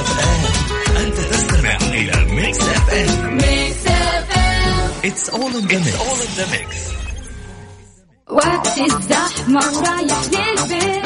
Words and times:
FM 0.00 0.96
أنت 0.96 1.16
تستمع 1.16 1.76
إلى 1.76 2.24
Mix 2.34 2.60
FM 2.60 3.34
Mix 3.36 3.86
FM 3.86 4.90
it's 5.04 5.28
all 5.30 5.56
in 5.56 5.66
the 6.36 6.46
mix 6.50 6.76
وقت 8.30 8.78
الزحمة 8.78 9.60
ورايح 9.78 10.20
للبيت 10.32 11.04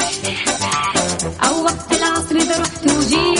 أو 1.43 1.63
وقت 1.63 1.91
العصر 1.91 2.35
إذا 2.35 2.61
رحت 2.61 2.85
وجيت. 2.85 3.38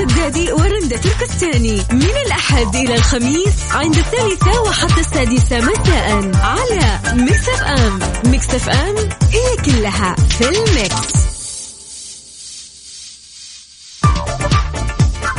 الشدادي 0.00 0.52
ورندا 0.52 0.96
تركستاني 0.96 1.82
من 1.90 2.16
الأحد 2.26 2.76
إلى 2.76 2.94
الخميس 2.94 3.54
عند 3.70 3.96
الثالثة 3.96 4.60
وحتى 4.62 5.00
السادسة 5.00 5.60
مساء 5.60 6.30
على 6.36 7.00
Mix 7.14 7.48
FM 7.48 7.98
Mix 8.30 8.54
FM 8.54 8.96
هي 9.32 9.56
كلها 9.64 10.14
في 10.14 10.48
ال 10.48 10.61
mix. 10.61 11.14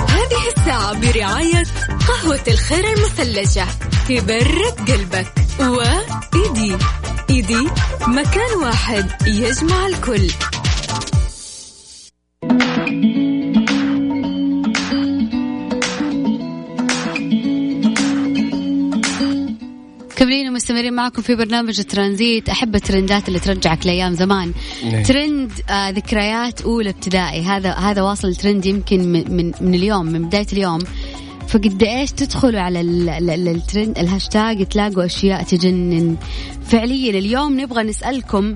هذه 0.08 0.48
الساعة 0.58 0.94
برعاية 0.94 1.64
قهوة 2.08 2.44
الخير 2.48 2.94
المثلجة 2.94 3.68
تبرد 4.10 4.92
قلبك 4.92 5.34
وإيدي. 5.60 6.78
إيدي 7.30 7.68
مكان 8.08 8.64
واحد 8.64 9.28
يجمع 9.28 9.86
الكل. 9.88 10.32
كملين 20.70 20.86
ومستمرين 20.86 20.94
معكم 20.94 21.22
في 21.22 21.36
برنامج 21.36 21.82
ترانزيت. 21.82 22.50
أحب 22.50 22.76
الترندات 22.76 23.28
اللي 23.28 23.40
ترجعك 23.40 23.86
لأيام 23.86 24.14
زمان. 24.14 24.54
نعم. 24.92 25.04
ترند 25.04 25.52
آه 25.70 25.90
ذكريات 25.90 26.62
أولى 26.62 26.90
ابتدائي. 26.90 27.42
هذا 27.42 27.72
هذا 27.72 28.02
واصل 28.02 28.36
ترند 28.36 28.66
يمكن 28.66 29.00
من, 29.12 29.36
من, 29.36 29.52
من 29.62 29.76
اليوم 29.76 30.06
من 30.06 30.28
بداية 30.28 30.48
اليوم. 30.54 30.80
فقد 31.48 31.84
إيش 31.84 32.12
تدخلوا 32.12 32.62
على 32.62 32.82
ال- 32.82 33.10
ال- 33.10 33.30
ال- 33.30 33.48
ال 33.48 33.56
trend 33.56 34.00
ال 34.00 34.08
hashtag 34.08 34.66
تلاقوا 34.66 35.06
أشياء 35.06 35.44
تجنن. 35.44 36.18
فعليا 36.66 37.10
اليوم 37.10 37.60
نبغى 37.60 37.84
نسألكم 37.84 38.56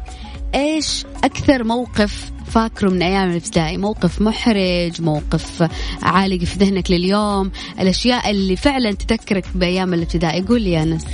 إيش 0.56 1.04
أكثر 1.24 1.64
موقف 1.64 2.32
فاكره 2.48 2.90
من 2.90 3.02
أيام 3.02 3.30
الابتدائي؟ 3.30 3.78
موقف 3.78 4.22
محرج 4.22 5.02
موقف 5.02 5.70
عالق 6.04 6.44
في 6.44 6.60
ذهنك 6.60 6.92
لليوم؟ 6.92 7.52
الأشياء 7.80 8.30
اللي 8.30 8.56
فعلا 8.56 8.92
تذكرك 8.92 9.46
بأيام 9.56 9.94
الابتدائي؟ 9.94 10.42
قول 10.42 10.62
لي 10.62 10.72
يا 10.72 10.84
أنس. 10.84 11.06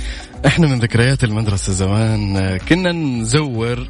إحنا 0.46 0.66
من 0.66 0.78
ذكريات 0.78 1.24
المدرسة 1.24 1.72
زمان 1.72 2.36
آه، 2.36 2.56
كنا 2.56 2.92
نزور 2.92 3.88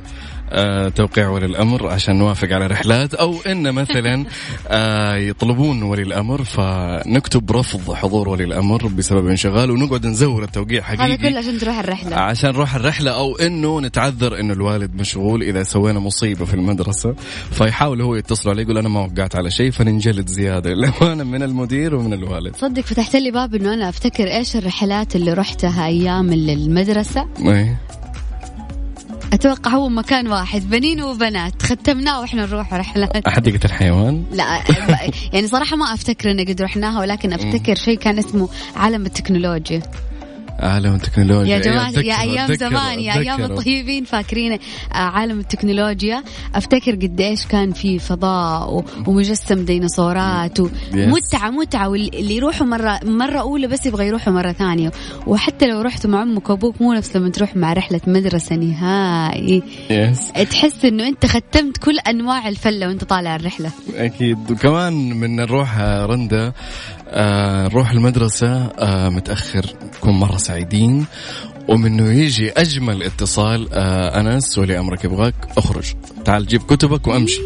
توقيع 0.97 1.29
ولي 1.29 1.47
الأمر 1.47 1.89
عشان 1.89 2.19
نوافق 2.19 2.53
على 2.53 2.67
رحلات 2.67 3.15
أو 3.15 3.37
إن 3.47 3.73
مثلا 3.75 4.25
آه، 4.69 5.15
يطلبون 5.15 5.83
ولي 5.83 6.03
الأمر 6.03 6.45
فنكتب 6.45 7.53
رفض 7.53 7.95
حضور 7.95 8.29
ولي 8.29 8.45
الأمر 8.45 8.87
بسبب 8.87 9.27
انشغال 9.27 9.71
ونقعد 9.71 10.07
نزور 10.07 10.45
التوقيع 10.45 10.83
هذا 10.83 11.03
حقيقي 11.03 11.17
كله 11.17 11.39
عشان 11.39 11.59
تروح 11.59 11.79
الرحلة. 11.79 12.17
عشان 12.17 12.51
نروح 12.51 12.75
الرحلة 12.75 13.11
أو 13.11 13.37
إنه 13.37 13.81
نتعذر 13.81 14.41
إنه 14.41 14.53
الوالد 14.53 14.95
مشغول 14.95 15.43
إذا 15.43 15.63
سوينا 15.63 16.01
مصيبة 16.01 16.45
في 16.45 16.55
المدرسة 16.55 17.15
فيحاول 17.51 18.03
هو 18.03 18.15
يتصل 18.15 18.51
عليه 18.51 18.63
يقول 18.63 18.79
أنا 18.79 18.89
ما 18.89 19.01
وقعت 19.01 19.37
على 19.37 19.51
شيء 19.51 19.71
فننجلد 19.71 20.27
زيادة. 20.27 20.71
للأمانة 20.75 21.25
من 21.25 21.43
المدير 21.43 21.95
ومن 21.95 22.13
الوالد. 22.13 22.57
صدق 22.57 22.83
فتحت 22.83 23.17
لي 23.17 23.31
باب 23.31 23.55
إنه 23.55 23.75
أنا 23.75 23.89
أفتكر 23.89 24.27
إيش 24.37 24.57
الرحلات 24.57 25.17
اللي 25.17 25.33
رحتها 25.33 25.87
أيام 25.87 26.33
المدرسة. 26.33 27.29
إيه. 27.39 28.00
أتوقع 29.33 29.71
هو 29.71 29.89
مكان 29.89 30.29
واحد 30.29 30.71
بنين 30.71 31.03
وبنات 31.03 31.63
ختمناه 31.63 32.21
وإحنا 32.21 32.47
نروح 32.47 32.75
رحلات. 32.75 33.29
حديقة 33.29 33.61
الحيوان 33.65 34.25
لا 34.33 34.63
يعني 35.33 35.47
صراحة 35.47 35.77
ما 35.77 35.95
أفتكر 35.95 36.31
ان 36.31 36.41
قد 36.41 36.63
رحناها 36.63 37.01
ولكن 37.01 37.33
أفتكر 37.33 37.75
شيء 37.75 37.99
كان 37.99 38.19
اسمه 38.19 38.49
عالم 38.77 39.07
التكنولوجيا. 39.07 39.83
عالم 40.61 40.95
التكنولوجيا. 40.95 41.57
يا 41.57 41.61
جماعة 41.63 41.91
أتذكر- 41.93 42.05
يا 42.05 42.21
أيام 42.21 42.49
أتذكر- 42.49 42.59
زمان 42.59 43.01
يا 43.01 43.13
أيام 43.19 43.41
أتذكر. 43.43 43.59
الطيبين 43.59 44.05
فاكرين 44.05 44.59
عالم 44.93 45.39
التكنولوجيا. 45.41 46.23
أفتكر 46.55 46.95
قد 46.95 47.21
إيش 47.21 47.47
كان 47.47 47.73
في 47.73 47.99
فضاء 47.99 48.85
ومجسم 49.07 49.65
ديناصورات 49.65 50.61
ومتعه 50.61 51.51
متعة 51.51 51.89
واللي 51.89 52.37
يروحوا 52.37 52.67
مرة 52.67 53.01
مرة 53.05 53.39
أولى 53.39 53.67
بس 53.67 53.87
يبغى 53.87 54.07
يروحوا 54.07 54.33
مرة 54.33 54.53
ثانية. 54.53 54.93
وحتى 55.27 55.67
لو 55.67 55.81
رحتوا 55.81 56.11
مع 56.11 56.23
أمك 56.23 56.51
وأبوك 56.51 56.83
مو 56.83 56.93
نفس 56.93 57.17
لما 57.17 57.29
تروح 57.31 57.57
مع 57.57 57.73
رحلة 57.73 58.01
مدرسة 58.07 58.57
نهائي. 58.57 59.63
يس 59.91 60.33
تحس 60.51 60.85
إنه 60.85 61.09
أنت 61.09 61.27
ختمت 61.27 61.77
كل 61.77 61.99
أنواع 61.99 62.49
الفلة 62.49 62.89
وأنت 62.89 63.05
طالع 63.05 63.37
الرحلة. 63.37 63.71
أكيد. 63.97 64.51
وكمان 64.51 64.93
من 64.93 65.37
نروح 65.37 65.79
رندا 65.81 66.53
آه، 67.11 67.69
نروح 67.69 67.91
المدرسة 67.91 68.67
آه، 68.67 69.09
متأخر 69.09 69.67
نكون 69.97 70.15
مرة 70.15 70.37
سعيدين. 70.37 71.07
ومنه 71.69 72.13
يجي 72.13 72.51
أجمل 72.51 73.03
اتصال 73.03 73.69
آه، 73.73 74.21
أنس 74.21 74.59
ولي 74.59 74.79
أمرك 74.79 75.05
يبغاك 75.05 75.35
أخرج. 75.59 75.85
تعال 76.25 76.47
جيب 76.47 76.63
كتبك 76.63 77.07
وأمشي. 77.07 77.41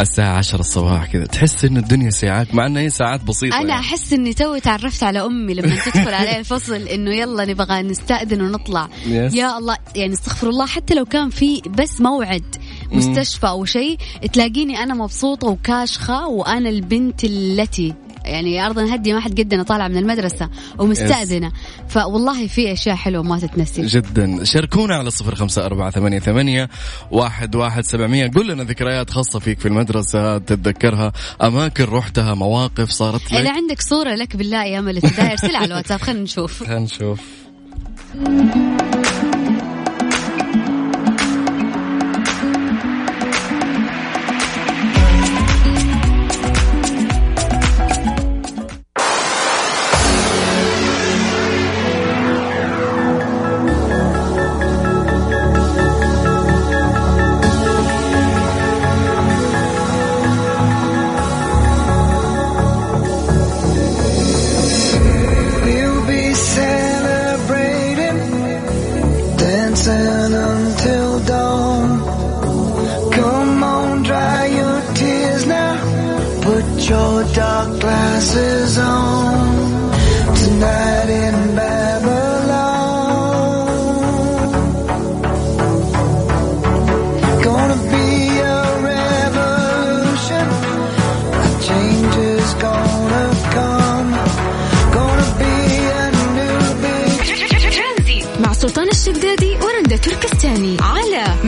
الساعة 0.00 0.36
عشرة 0.36 0.60
الصباح 0.60 1.06
كذا. 1.06 1.26
تحس 1.26 1.64
إن 1.64 1.76
الدنيا 1.76 2.10
ساعات 2.10 2.54
مع 2.54 2.66
إنها 2.66 2.82
هي 2.82 2.90
ساعات 2.90 3.24
بسيطة 3.24 3.56
أنا 3.56 3.68
يعني. 3.68 3.80
أحس 3.80 4.12
إني 4.12 4.34
توي 4.34 4.60
تعرفت 4.60 5.02
على 5.02 5.20
أمي 5.26 5.54
لما 5.54 5.76
تدخل 5.84 6.14
علي 6.14 6.38
الفصل 6.38 6.88
إنه 6.94 7.14
يلا 7.14 7.44
نبغى 7.44 7.82
نستأذن 7.82 8.42
ونطلع. 8.42 8.88
Yes. 9.04 9.34
يا 9.34 9.58
الله 9.58 9.76
يعني 9.96 10.12
استغفر 10.12 10.48
الله 10.48 10.66
حتى 10.66 10.94
لو 10.94 11.04
كان 11.04 11.30
في 11.30 11.62
بس 11.78 12.00
موعد 12.00 12.56
مستشفى 12.92 13.46
أو 13.46 13.64
شيء 13.64 13.98
تلاقيني 14.32 14.82
أنا 14.82 14.94
مبسوطة 14.94 15.48
وكاشخة 15.48 16.26
وأنا 16.26 16.68
البنت 16.68 17.24
التي 17.24 17.94
يعني 18.24 18.66
أرضا 18.66 18.94
هدي 18.94 19.12
ما 19.12 19.20
حد 19.20 19.40
قدنا 19.40 19.62
طالعه 19.62 19.88
من 19.88 19.96
المدرسة 19.96 20.48
ومستأذنة. 20.78 21.52
فوالله 21.88 22.46
في 22.46 22.72
أشياء 22.72 22.96
حلوة 22.96 23.22
ما 23.22 23.38
تتنسي. 23.38 23.86
جدا. 23.86 24.44
شاركونا 24.44 24.94
على 24.94 25.10
صفر 25.10 25.34
خمسة 25.34 25.66
أربعة 25.66 25.90
ثمانية, 25.90 26.18
ثمانية 26.18 26.68
واحد, 27.10 27.54
واحد 27.54 27.84
سبعمية. 27.84 28.30
قول 28.34 28.48
لنا 28.48 28.64
ذكريات 28.64 29.10
خاصة 29.10 29.38
فيك 29.38 29.60
في 29.60 29.68
المدرسة 29.68 30.38
تتذكرها 30.38 31.12
أماكن 31.42 31.84
رحتها 31.84 32.34
مواقف 32.34 32.90
صارت 32.90 33.32
اذا 33.32 33.40
لك 33.40 33.48
عندك 33.48 33.80
صورة 33.80 34.14
لك 34.14 34.36
بالله 34.36 34.62
أيام 34.62 34.88
الابتدائي 34.88 35.32
ارسلها 35.32 35.56
على 35.56 35.66
الواتساب 35.66 36.00
خلينا 36.00 36.22
نشوف. 36.22 36.62
خلينا 36.62 36.78
نشوف. 36.78 37.20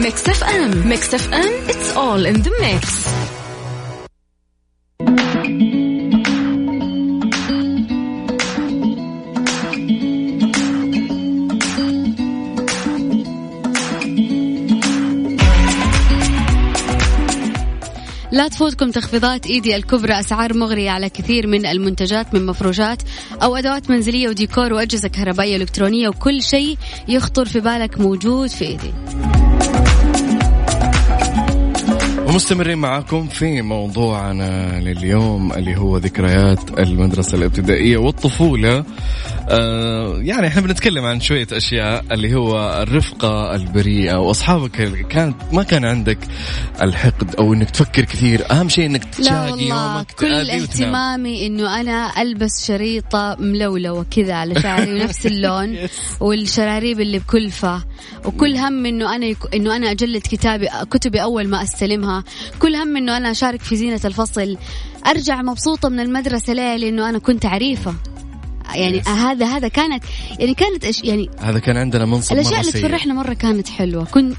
Mix 0.07 0.29
FM 0.29 0.87
Mix 0.87 1.13
FM 1.13 1.67
it's 1.67 1.97
all 1.97 2.25
in 2.25 2.41
the 2.43 2.51
mix. 2.61 3.07
لا 18.31 18.47
تفوتكم 18.47 18.91
تخفيضات 18.91 19.45
ايدي 19.45 19.75
الكبرى 19.75 20.19
أسعار 20.19 20.53
مغريه 20.53 20.89
على 20.89 21.09
كثير 21.09 21.47
من 21.47 21.65
المنتجات 21.65 22.33
من 22.33 22.45
مفروشات 22.45 23.01
أو 23.43 23.55
أدوات 23.55 23.89
منزلية 23.89 24.29
وديكور 24.29 24.73
وأجهزة 24.73 25.07
كهربائية 25.07 25.55
إلكترونية 25.55 26.09
وكل 26.09 26.43
شيء 26.43 26.77
يخطر 27.07 27.45
في 27.45 27.59
بالك 27.59 27.99
موجود 27.99 28.49
في 28.49 28.65
ايدي 28.65 28.93
ومستمرين 32.27 32.77
معاكم 32.77 33.27
في 33.27 33.61
موضوعنا 33.61 34.79
لليوم 34.79 35.53
اللي 35.53 35.77
هو 35.77 35.97
ذكريات 35.97 36.79
المدرسة 36.79 37.37
الابتدائية 37.37 37.97
والطفولة. 37.97 38.85
آه 39.49 40.17
يعني 40.17 40.47
إحنا 40.47 40.61
بنتكلم 40.61 41.05
عن 41.05 41.19
شوية 41.19 41.47
أشياء 41.51 42.05
اللي 42.11 42.35
هو 42.35 42.83
الرفقة 42.83 43.55
البريئة 43.55 44.15
وأصحابك 44.15 44.71
كانت 45.09 45.35
ما 45.51 45.63
كان 45.63 45.85
عندك 45.85 46.17
الحقد 46.81 47.35
أو 47.35 47.53
إنك 47.53 47.69
تفكر 47.69 48.05
كثير. 48.05 48.51
أهم 48.51 48.69
شيء 48.69 48.91
لا 48.91 48.97
تشاقي 48.97 49.63
يومك 49.63 50.11
كل. 50.11 50.49
اهتمامي 50.49 51.47
إنه 51.47 51.81
أنا 51.81 52.21
ألبس 52.21 52.67
شريطة 52.67 53.35
ملولوه 53.39 54.05
كذا 54.15 54.33
على 54.33 54.61
شعري 54.61 54.93
ونفس 54.93 55.25
اللون 55.31 55.77
والشراريب 56.19 56.99
اللي 56.99 57.19
بكلفة. 57.19 57.83
وكل 58.25 58.55
هم 58.55 58.85
إنه 58.85 59.15
أنا 59.15 59.25
يك... 59.25 59.37
إنه 59.53 59.75
أنا 59.75 59.91
أجلد 59.91 60.21
كتابي 60.21 60.67
كتبي 60.91 61.21
أول 61.23 61.47
ما 61.47 61.61
كل 62.59 62.75
هم 62.75 62.97
إنه 62.97 63.17
أنا 63.17 63.31
أشارك 63.31 63.61
في 63.61 63.75
زينة 63.75 64.01
الفصل. 64.05 64.57
أرجع 65.07 65.41
مبسوطة 65.41 65.89
من 65.89 65.99
المدرسة 65.99 66.53
ليه 66.53 66.75
لأنه 66.75 67.09
أنا 67.09 67.19
كنت 67.19 67.45
عريفة. 67.45 67.93
يعني 68.75 69.01
Yes. 69.03 69.07
هذا 69.07 69.45
هذا 69.45 69.67
كانت 69.67 70.03
يعني 70.39 70.53
كانت 70.53 70.85
أش... 70.85 71.03
يعني 71.03 71.29
هذا 71.39 71.59
كان 71.59 71.77
عندنا 71.77 72.05
منصب 72.05 72.33
الأشياء 72.33 72.59
اللي. 72.61 72.71
تفرحنا 72.71 73.13
مرة 73.13 73.33
كانت 73.33 73.67
حلوة 73.69 74.05
كنت 74.05 74.35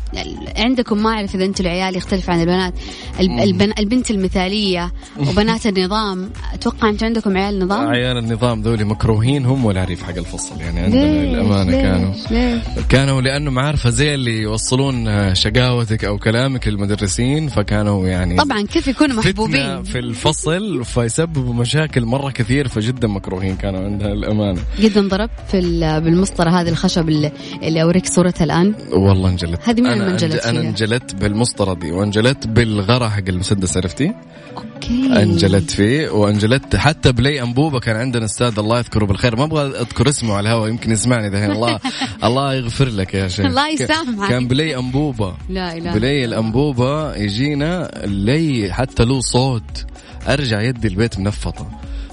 عندكم 0.56 1.02
ما 1.02 1.10
أعرف 1.10 1.34
إذا 1.34 1.44
أنتم 1.44 1.64
العيال 1.64 1.96
يختلف 1.96 2.30
عن 2.30 2.40
البنات 2.40 2.74
الب- 3.20 3.40
البن... 3.40 3.72
البنت 3.78 4.10
المثالية 4.10 4.92
وبنات 5.18 5.66
النظام 5.66 6.30
أتوقع 6.54 6.88
أنتم 6.88 7.06
عندكم 7.06 7.36
عيال 7.36 7.58
نظام 7.58 7.86
عيال 7.88 8.16
النظام 8.18 8.62
ذولي 8.62 8.84
مكروهين 8.84 9.46
هم 9.46 9.64
والعريف 9.64 10.02
حق 10.02 10.16
الفصل 10.16 10.60
يعني 10.60 10.80
عندنا 10.80 11.64
ليش؟ 11.64 11.82
كانوا 11.82 12.12
ليش؟ 12.30 12.62
كانوا 12.88 13.20
لأنه 13.20 13.60
عارفة 13.60 13.90
زي 13.90 14.14
اللي 14.14 14.38
يوصلون 14.42 15.08
آه، 15.08 15.32
شقاوتك 15.32 16.04
أو 16.04 16.18
كلامك 16.18 16.68
للمدرسين 16.68 17.48
فكانوا 17.48 18.08
يعني 18.08 18.36
طبعا 18.36 18.62
كيف 18.62 18.88
يكونوا 18.88 19.16
محبوبين 19.16 19.82
في 19.82 19.98
الفصل 19.98 20.84
فيسببوا 20.84 21.54
مشاكل 21.54 22.04
مرة 22.04 22.30
كثير 22.30 22.68
فجدا 22.68 23.08
مكروهين 23.08 23.56
كانوا 23.56 23.84
عندها 23.84 24.08
الأمانة 24.18 24.60
قد 24.82 24.98
انضربت 24.98 25.30
في 25.50 25.58
ال- 25.58 26.00
بالمسطرة 26.00 26.50
هذه 26.50 26.68
الخشب 26.68 27.08
اللي, 27.08 27.32
اللي 27.62 27.82
أوريك 27.82 28.06
صورتها 28.06 28.44
الآن؟ 28.44 28.74
والله 28.92 29.28
انجلت. 29.28 29.60
هذه 29.68 29.80
مين 29.80 29.92
أنا 29.92 30.10
انجلت 30.10 30.42
فيها؟ 30.42 30.50
انجلت 30.50 31.14
بالمسطرة 31.14 31.74
دي 31.74 31.92
وانجلت 31.92 32.46
بالغرة 32.46 33.08
حق 33.08 33.28
المسدس 33.28 33.76
عرفتي؟ 33.76 34.12
okay. 34.56 35.22
انجلت 35.22 35.70
فيه 35.70 36.08
وانجلت 36.10 36.76
حتى 36.76 37.12
بلي 37.12 37.42
أنبوبة 37.42 37.80
كان 37.80 37.96
عندنا 37.96 38.24
أستاذ 38.24 38.58
الله 38.58 38.78
يذكره 38.78 39.04
بالخير. 39.06 39.36
ما 39.36 39.44
أبغى 39.44 39.66
أذكر 39.80 40.08
اسمه 40.08 40.34
على 40.34 40.48
الهواء 40.48 40.68
يمكن 40.70 40.90
يسمعني 40.90 41.30
دحين 41.30 41.50
الله 41.50 41.78
الله 42.24 42.54
يغفر 42.54 42.88
لك 42.88 43.14
يا 43.14 43.28
شيخ. 43.28 43.46
الله 43.46 43.68
يسامحك. 43.68 44.28
كان 44.28 44.48
بلي 44.48 44.76
أنبوبة 44.78 45.34
لا 45.48 45.76
إله 45.76 45.92
بلي 45.94 46.24
الأنبوبة 46.24 47.14
يجينا 47.16 47.90
لي 48.04 48.68
حتى 48.72 49.04
له 49.04 49.20
صوت. 49.20 49.84
أرجع 50.28 50.60
يدي 50.60 50.88
البيت 50.88 51.18
منفطة. 51.18 51.66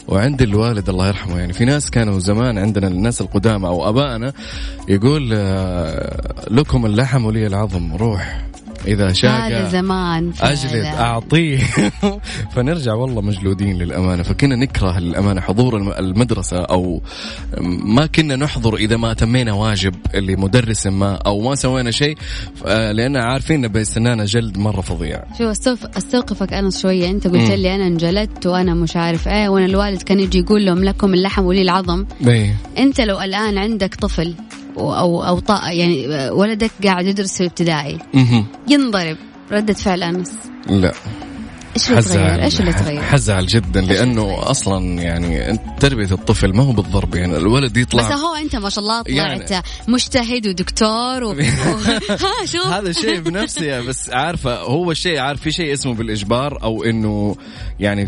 وعند 0.07 0.42
الوالد 0.42 0.90
الله 0.90 1.07
يرحمه 1.07 1.40
يعني 1.40 1.54
في 1.54 1.66
ناس 1.66 1.90
كانوا 1.90 2.19
زمان 2.19 2.57
عندنا 2.57 2.88
الناس 2.88 3.22
القدامى 3.22 3.68
أو 3.68 3.90
أبائنا 3.90 4.34
يقول 4.88 5.30
آه، 5.34 6.46
لكم 6.52 6.86
اللحم 6.86 7.25
ولي 7.25 7.48
العظم 7.48 7.96
روح. 7.96 8.46
إذا 8.88 9.14
شاق 9.14 9.32
هذا 9.32 9.70
زمان 9.70 10.32
فعلا. 10.32 10.54
أجلد 10.54 10.86
أعطيه. 10.86 11.58
فنرجع 12.56 12.94
والله 12.94 13.22
مجلودين 13.22 13.78
للأمانة. 13.78 14.24
فكنا 14.24 14.56
نكره 14.56 15.00
للامانه 15.00 15.42
حضور 15.42 15.78
الم- 15.78 15.92
المدرسة 15.92 16.58
أو 16.58 17.02
ما 17.84 18.06
كنا 18.06 18.36
نحضر 18.36 18.76
إذا 18.76 18.98
ما 18.98 19.14
تمينا 19.14 19.54
واجب 19.54 19.96
لمدرس 20.16 20.88
ما 20.88 21.16
أو 21.16 21.42
ما 21.42 21.56
سوينا 21.56 21.92
شيء. 21.92 22.18
لأن 22.66 23.18
عارفين 23.18 23.66
إن 23.66 23.72
بيستنانا 23.72 24.26
جلد 24.26 24.58
مرة 24.58 24.82
فظيع. 24.82 25.24
استوف- 25.40 25.98
استوقفك 25.98 26.54
أنا 26.54 26.70
شوية. 26.70 27.10
أنت 27.10 27.28
قلت. 27.28 27.52
لي 27.52 27.76
أنا 27.76 27.88
انجلدت 27.88 28.48
وأنا 28.48 28.74
مش 28.74 28.96
عارف 28.96 29.28
إيه 29.28 29.50
وأنا 29.50 29.66
الوالد 29.66 30.02
كان 30.02 30.20
يجي 30.20 30.40
يقول 30.40 30.66
لهم 30.66 30.84
لكم 30.84 31.14
اللحم 31.14 31.46
ولي 31.46 31.62
العظم. 31.62 32.06
إيه. 32.28 32.56
أنت 32.78 33.02
لو 33.02 33.22
الآن 33.22 33.58
عندك 33.58 33.96
طفل 33.96 34.34
أو 34.77 34.94
أو, 34.94 35.24
أو 35.24 35.39
طا 35.39 35.69
يعني 35.69 36.30
ولدك 36.30 36.72
قاعد 36.83 37.06
يدرس 37.06 37.38
في 37.38 37.45
ابتدائي 37.45 37.98
مهم. 38.13 38.45
ينضرب. 38.68 39.18
ردة 39.51 39.74
فعل 39.74 40.04
انس 40.04 40.31
لا. 40.68 40.94
إيش 41.75 41.89
اللي 41.89 42.01
تغير؟ 42.01 42.19
حزعل 42.19 42.39
إيش 42.39 42.60
اللي 42.60 42.74
تغير؟ 42.74 43.01
حزعل 43.01 43.45
جدا 43.45 43.81
لأنه؟ 43.81 44.51
أصلا 44.51 45.01
يعني 45.01 45.60
تربية 45.80 46.12
الطفل 46.12 46.56
ما 46.56 46.63
هو 46.63 46.72
بالضرب 46.72 47.16
يعني 47.16 47.38
الولد 47.38 47.77
يطلع 47.77 48.07
بس 48.07 48.12
هو 48.12 48.36
أنت 48.36 48.56
ما 48.56 48.69
شاء 48.69 48.83
الله 48.83 49.01
طلعت 49.01 49.51
يعني- 49.51 49.63
مجتهد 49.88 50.48
ودكتور 50.48 51.24
و... 51.24 51.31
ها 52.10 52.45
شوف 52.45 52.68
هذا 52.68 52.92
شيء 52.92 53.19
بنفسه 53.19 53.81
بس 53.81 54.10
عارفة 54.10 54.60
هو 54.60 54.94
شيء 54.94 55.19
عارف 55.19 55.42
في 55.42 55.51
شيء 55.51 55.74
اسمه 55.74 55.94
بالإجبار 55.94 56.63
أو 56.63 56.83
إنه 56.83 57.36
يعني 57.80 58.07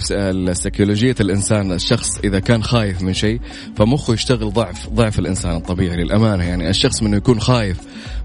سيكولوجيه 0.53 1.15
الإنسان 1.19 1.71
الشخص 1.71 2.17
إذا 2.23 2.39
كان 2.39 2.63
خايف 2.63 3.01
من 3.01 3.13
شيء 3.13 3.39
فمخه 3.77 4.13
يشتغل 4.13 4.53
ضعف 4.53 4.89
ضعف 4.89 5.19
الإنسان 5.19 5.55
الطبيعي 5.55 5.95
للأمانة 5.95 6.43
يعني 6.43 6.69
الشخص 6.69 7.03
منه 7.03 7.17
يكون 7.17 7.39
خايف 7.39 7.77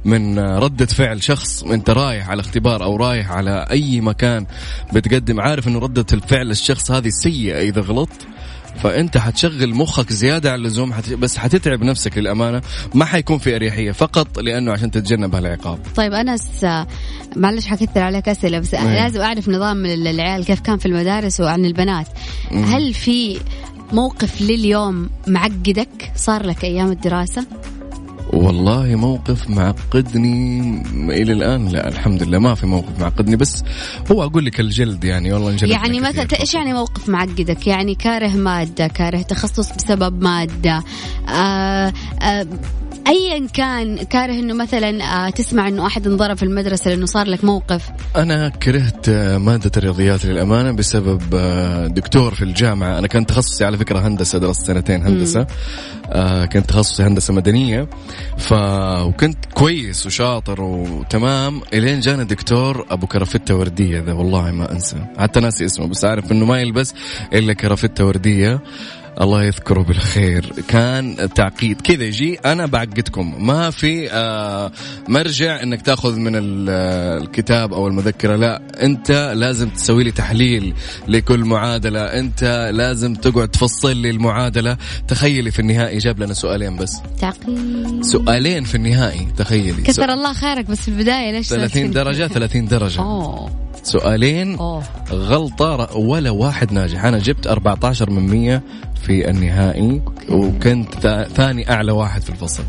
من 0.04 0.38
ردة 0.38 0.86
فعل 0.86 1.22
شخص 1.22 1.62
انت 1.62 1.90
رايح 1.90 2.30
على 2.30 2.40
اختبار 2.40 2.82
أو 2.84 2.96
رايح 2.96 3.30
على 3.30 3.66
اي 3.70 4.00
مكان 4.00 4.46
بتقدم 4.94 5.40
عارف 5.40 5.68
انه 5.68 5.78
ردة 5.78 6.06
الفعل 6.12 6.50
الشخص 6.50 6.90
هذه 6.90 7.08
سيئة 7.08 7.60
اذا 7.60 7.80
غلطت 7.80 8.26
فانت 8.82 9.18
حتشغل 9.18 9.74
مخك 9.74 10.12
زيادة 10.12 10.52
عن 10.52 10.58
اللزوم 10.58 10.92
حت... 10.92 11.12
بس 11.12 11.36
حتتعب 11.36 11.82
نفسك 11.82 12.18
للأمانة 12.18 12.62
ما 12.94 13.04
حيكون 13.04 13.38
في 13.38 13.56
أريحية 13.56 13.92
فقط 13.92 14.38
لأنه 14.38 14.72
عشان 14.72 14.90
تتجنب 14.90 15.34
هالعقاب 15.34 15.78
طيب 15.96 16.12
انس 16.12 16.66
معلش 17.36 17.66
حكثر 17.66 18.00
عليك 18.00 18.28
أسئلة 18.28 18.58
بس 18.58 18.74
أيه. 18.74 18.84
لازم 18.94 19.20
أعرف 19.20 19.48
نظام 19.48 19.86
ال- 19.86 20.06
العيال 20.06 20.44
كيف 20.44 20.60
كان 20.60 20.76
في 20.78 20.86
المدارس 20.86 21.40
وعن 21.40 21.64
البنات 21.64 22.06
هل 22.52 22.94
في 22.94 23.38
موقف 23.92 24.42
لليوم 24.42 25.10
معقدك 25.26 26.12
صار 26.16 26.46
لك 26.46 26.64
أيام 26.64 26.90
الدراسة؟ 26.90 27.46
والله 28.32 28.96
موقف 28.96 29.50
معقدني 29.50 30.60
إلى 31.22 31.32
الآن 31.32 31.68
لا 31.68 31.88
الحمد 31.88 32.22
لله 32.22 32.38
ما 32.38 32.54
في 32.54 32.66
موقف 32.66 33.00
معقدني 33.00 33.36
بس 33.36 33.64
هو 34.12 34.24
أقول 34.24 34.44
لك 34.44 34.60
الجلد 34.60 35.04
يعني 35.04 35.32
والله 35.32 35.50
انجلد 35.50 35.70
يعني 35.70 36.00
مثلا 36.00 36.26
إيش 36.40 36.54
يعني 36.54 36.72
موقف 36.72 37.08
معقدك؟ 37.08 37.66
يعني 37.66 37.94
كاره 37.94 38.28
مادة، 38.28 38.86
كاره 38.86 39.22
تخصص 39.22 39.72
بسبب 39.72 40.22
مادة، 40.22 40.82
آه 41.28 41.92
آه 42.22 42.46
ايا 43.08 43.46
كان 43.46 43.96
كاره 43.96 44.32
إنه 44.32 44.54
مثلا 44.54 45.04
آه 45.04 45.30
تسمع 45.30 45.68
إنه 45.68 45.86
أحد 45.86 46.06
انضرب 46.06 46.36
في 46.36 46.42
المدرسة 46.42 46.90
لأنه 46.90 47.06
صار 47.06 47.26
لك 47.26 47.44
موقف؟ 47.44 47.90
أنا 48.16 48.48
كرهت 48.48 49.08
آه، 49.08 49.38
مادة 49.38 49.70
الرياضيات 49.76 50.24
للأمانة 50.24 50.70
بسبب 50.72 51.22
آه، 51.34 51.86
دكتور 51.86 52.34
في 52.34 52.42
الجامعة. 52.42 52.98
أنا 52.98 53.06
كان 53.06 53.26
تخصصي 53.26 53.64
على 53.64 53.78
فكرة 53.78 53.98
هندسة 53.98 54.38
درست 54.38 54.66
سنتين 54.66 55.02
هندسة. 55.02 55.46
آه 56.06 56.44
كنت 56.44 56.68
تخصصي 56.68 57.02
هندسة 57.02 57.34
مدنية. 57.34 57.88
ف 58.38 58.52
وكنت 59.02 59.44
كويس 59.54 60.06
وشاطر 60.06 60.60
وتمام. 60.62 61.60
إلين 61.74 62.00
جانا 62.00 62.22
دكتور 62.22 62.86
أبو 62.90 63.06
كرافته 63.06 63.54
وردية 63.54 64.00
ذا 64.00 64.12
والله 64.12 64.50
ما 64.50 64.72
أنسى. 64.72 64.96
حتى 65.18 65.40
ناسي 65.40 65.64
اسمه 65.64 65.86
بس 65.86 66.04
عارف 66.04 66.32
إنه 66.32 66.44
ما 66.46 66.60
يلبس 66.60 66.94
إلا 67.32 67.52
كرافته 67.52 68.06
وردية. 68.06 68.60
الله 69.20 69.44
يذكره 69.44 69.82
بالخير. 69.82 70.52
كان 70.68 71.28
تعقيد. 71.34 71.80
كذا 71.80 72.04
يجي 72.04 72.34
أنا 72.34 72.66
بعقدكم. 72.66 73.46
ما 73.46 73.70
في 73.70 74.12
آه 74.12 74.72
مرجع 75.08 75.62
إنك 75.62 75.82
تأخذ 75.82 76.16
من 76.18 76.66
آه، 76.68 77.18
الكتاب 77.18 77.72
أو 77.72 77.88
المذكرة. 77.88 78.36
لا 78.36 78.62
أنت 78.82 79.32
لازم 79.36 79.68
تسوي 79.68 80.04
لي 80.04 80.10
تحليل 80.10 80.74
لكل 81.08 81.44
معادلة. 81.44 82.00
أنت 82.00 82.70
لازم 82.74 83.14
تقعد 83.14 83.48
تفصل 83.48 83.96
لي 83.96 84.10
المعادلة. 84.10 84.76
تخيلي 85.08 85.50
في 85.50 85.58
النهائي 85.58 85.98
جاب 85.98 86.22
لنا 86.22 86.34
سؤالين 86.34 86.76
بس. 86.76 87.02
تعقيد. 87.20 88.04
سؤالين 88.04 88.64
في 88.64 88.74
النهائي 88.74 89.28
تخيلي. 89.36 89.82
كثر 89.82 90.12
الله 90.12 90.32
خيرك 90.32 90.66
بس 90.66 90.80
في 90.80 90.88
البداية 90.88 91.32
ليش 91.32 91.48
30 91.48 91.90
درجة 91.90 92.26
30 92.26 92.66
درجة. 92.66 93.00
أوه. 93.00 93.61
سؤالين. 93.82 94.58
أوه. 94.58 94.82
غلطة 95.12 95.96
ولا 95.96 96.30
واحد 96.30 96.72
ناجح. 96.72 97.04
أنا 97.04 97.18
جبت 97.18 97.46
14 97.46 98.10
من 98.10 98.26
100 98.26 98.62
في 99.02 99.30
النهائي 99.30 100.02
وكنت 100.28 101.26
ثاني 101.34 101.70
أعلى 101.70 101.92
واحد 101.92 102.22
في 102.22 102.30
الفصل. 102.30 102.62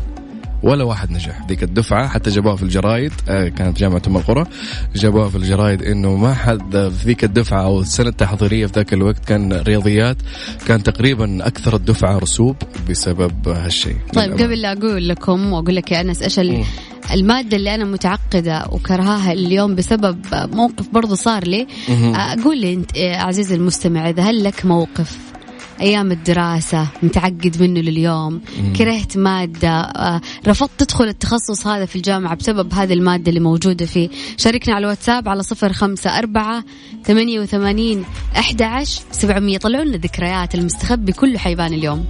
ولا 0.64 0.84
واحد 0.84 1.10
نجح 1.10 1.46
ذيك 1.48 1.62
الدفعة 1.62 2.08
حتى 2.08 2.30
جابوها 2.30 2.56
في 2.56 2.62
الجرايد 2.62 3.12
آه، 3.28 3.48
كانت 3.48 3.78
جامعة 3.78 4.02
أم 4.06 4.16
القرى 4.16 4.44
جابوها 4.96 5.28
في 5.28 5.36
الجرايد 5.36 5.82
إنه 5.82 6.16
ما 6.16 6.34
حد 6.34 6.72
في 6.72 7.06
ذيك 7.06 7.24
الدفعة 7.24 7.62
أو 7.64 7.80
السنة 7.80 8.08
التحضيرية 8.08 8.66
في 8.66 8.72
ذاك 8.72 8.92
الوقت 8.92 9.24
كان 9.24 9.52
رياضيات 9.52 10.16
كان 10.66 10.82
تقريبا 10.82 11.46
أكثر 11.46 11.76
الدفعة 11.76 12.18
رسوب 12.18 12.56
بسبب 12.90 13.48
هالشيء 13.48 13.96
طيب. 14.14 14.32
قبل 14.32 14.60
لا 14.62 14.72
أقول 14.72 15.08
لكم 15.08 15.52
وأقول 15.52 15.76
لك 15.76 15.92
يا 15.92 16.00
أنس 16.00 16.22
إيش. 16.38 16.64
المادة 17.12 17.56
اللي 17.56 17.74
أنا 17.74 17.84
متعقدة 17.84 18.64
وكرهاها 18.72 19.32
اليوم 19.32 19.74
بسبب 19.74 20.18
موقف 20.32 20.88
برضو 20.92 21.14
صار 21.14 21.44
لي. 21.44 21.66
أقول 22.14 22.60
لي 22.60 22.74
أنت 22.74 22.96
آه، 22.96 23.16
عزيزي 23.16 23.54
المستمع 23.54 24.08
إذا 24.10 24.22
هل 24.22 24.44
لك 24.44 24.66
موقف 24.66 25.33
أيام 25.80 26.12
الدراسة 26.12 26.86
متعقد 27.02 27.56
منه 27.60 27.80
لليوم. 27.80 28.40
كرهت 28.76 29.16
مادة 29.16 29.80
آه، 29.80 30.20
رفضت 30.48 30.70
تدخل 30.78 31.04
التخصص 31.04 31.66
هذا 31.66 31.84
في 31.84 31.96
الجامعة 31.96 32.34
بسبب 32.34 32.74
هذه 32.74 32.92
المادة 32.92 33.28
اللي 33.28 33.40
موجودة 33.40 33.86
فيه. 33.86 34.08
شاركنا 34.36 34.74
على 34.74 34.84
الواتساب 34.84 35.28
على 35.28 35.42
صفر 35.42 35.72
خمسة 35.72 36.18
أربعة 36.18 36.64
ثمانية 37.04 37.40
وثمانين 37.40 38.04
أحد 38.38 38.62
عشر 38.62 39.02
سبعمية. 39.12 39.58
طلعوا 39.58 39.84
لنا 39.84 39.96
ذكريات 39.96 40.54
المستخبي 40.54 41.12
كله 41.12 41.38
حيبان 41.38 41.72
اليوم. 41.72 42.06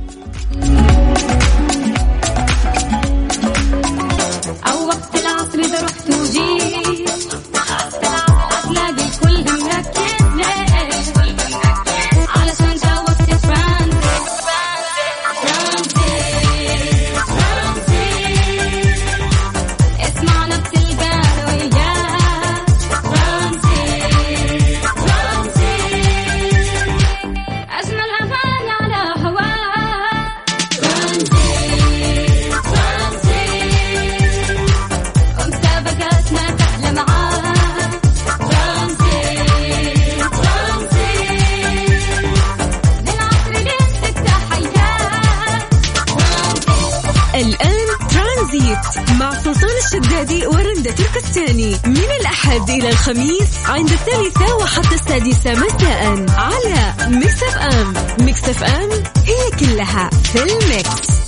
الشدادي 49.84 50.46
ورندا 50.46 50.90
تركستاني 50.90 51.76
من 51.86 52.08
الأحد 52.20 52.70
إلى 52.70 52.88
الخميس 52.88 53.66
عند 53.66 53.90
الثالثة 53.90 54.56
وحتى 54.56 54.94
السادسة 54.94 55.52
مساء 55.52 56.26
على 56.30 56.94
Mix 57.08 57.42
FM 57.42 57.94
Mix 58.24 58.48
FM 58.48 58.90
هي 59.26 59.50
كلها 59.60 60.10
في 60.10 60.42
ال 60.42 60.59
mix. 60.59 61.24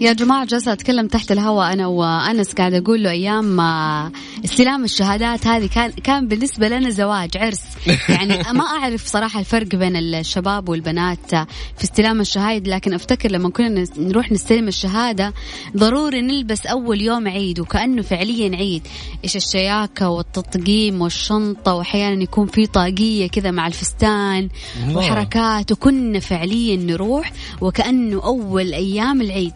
يا 0.00 0.12
جماعة 0.12 0.44
جالسة 0.44 0.72
أتكلم 0.72 1.08
تحت 1.08 1.32
الهواء 1.32 1.72
أنا 1.72 1.86
وأنس 1.86 2.52
قاعدة 2.52 2.78
أقول 2.78 3.02
له 3.02 3.10
أيام 3.10 3.60
آه، 3.60 4.12
استلام 4.44 4.84
الشهادات 4.84 5.46
هذه 5.46 5.66
كان 5.66 5.90
كان 5.90 6.28
بالنسبة 6.28 6.68
لنا 6.68 6.90
زواج 6.90 7.36
عرس. 7.36 7.60
يعني 8.08 8.42
ما 8.52 8.64
أعرف 8.64 9.06
صراحة 9.06 9.40
الفرق 9.40 9.66
بين 9.66 9.96
الشباب 9.96 10.68
والبنات 10.68 11.30
في 11.76 11.84
استلام 11.84 12.20
الشهايد 12.20 12.68
لكن 12.68 12.94
أفتكر 12.94 13.30
لما 13.30 13.50
كنا 13.50 13.84
نروح 13.96 14.32
نستلم 14.32 14.68
الشهادة 14.68 15.34
ضروري 15.76 16.20
نلبس 16.20 16.66
أول 16.66 17.00
يوم 17.02 17.28
عيد 17.28 17.60
وكأنه 17.60 18.02
فعليا 18.02 18.56
عيد 18.56 18.86
إيش 19.24 19.36
الشياكة 19.36 20.08
والتطقيم 20.08 21.00
والشنطة 21.00 21.74
وأحيانا 21.74 22.22
يكون 22.22 22.46
في 22.46 22.66
طاقية 22.66 23.26
كذا 23.28 23.50
مع 23.50 23.66
الفستان. 23.66 24.48
وحركات 24.92 25.72
وكنا 25.72 26.20
فعليا 26.20 26.76
نروح 26.76 27.32
وكأنه 27.60 28.24
أول 28.24 28.72
أيام 28.74 29.20
العيد 29.20 29.52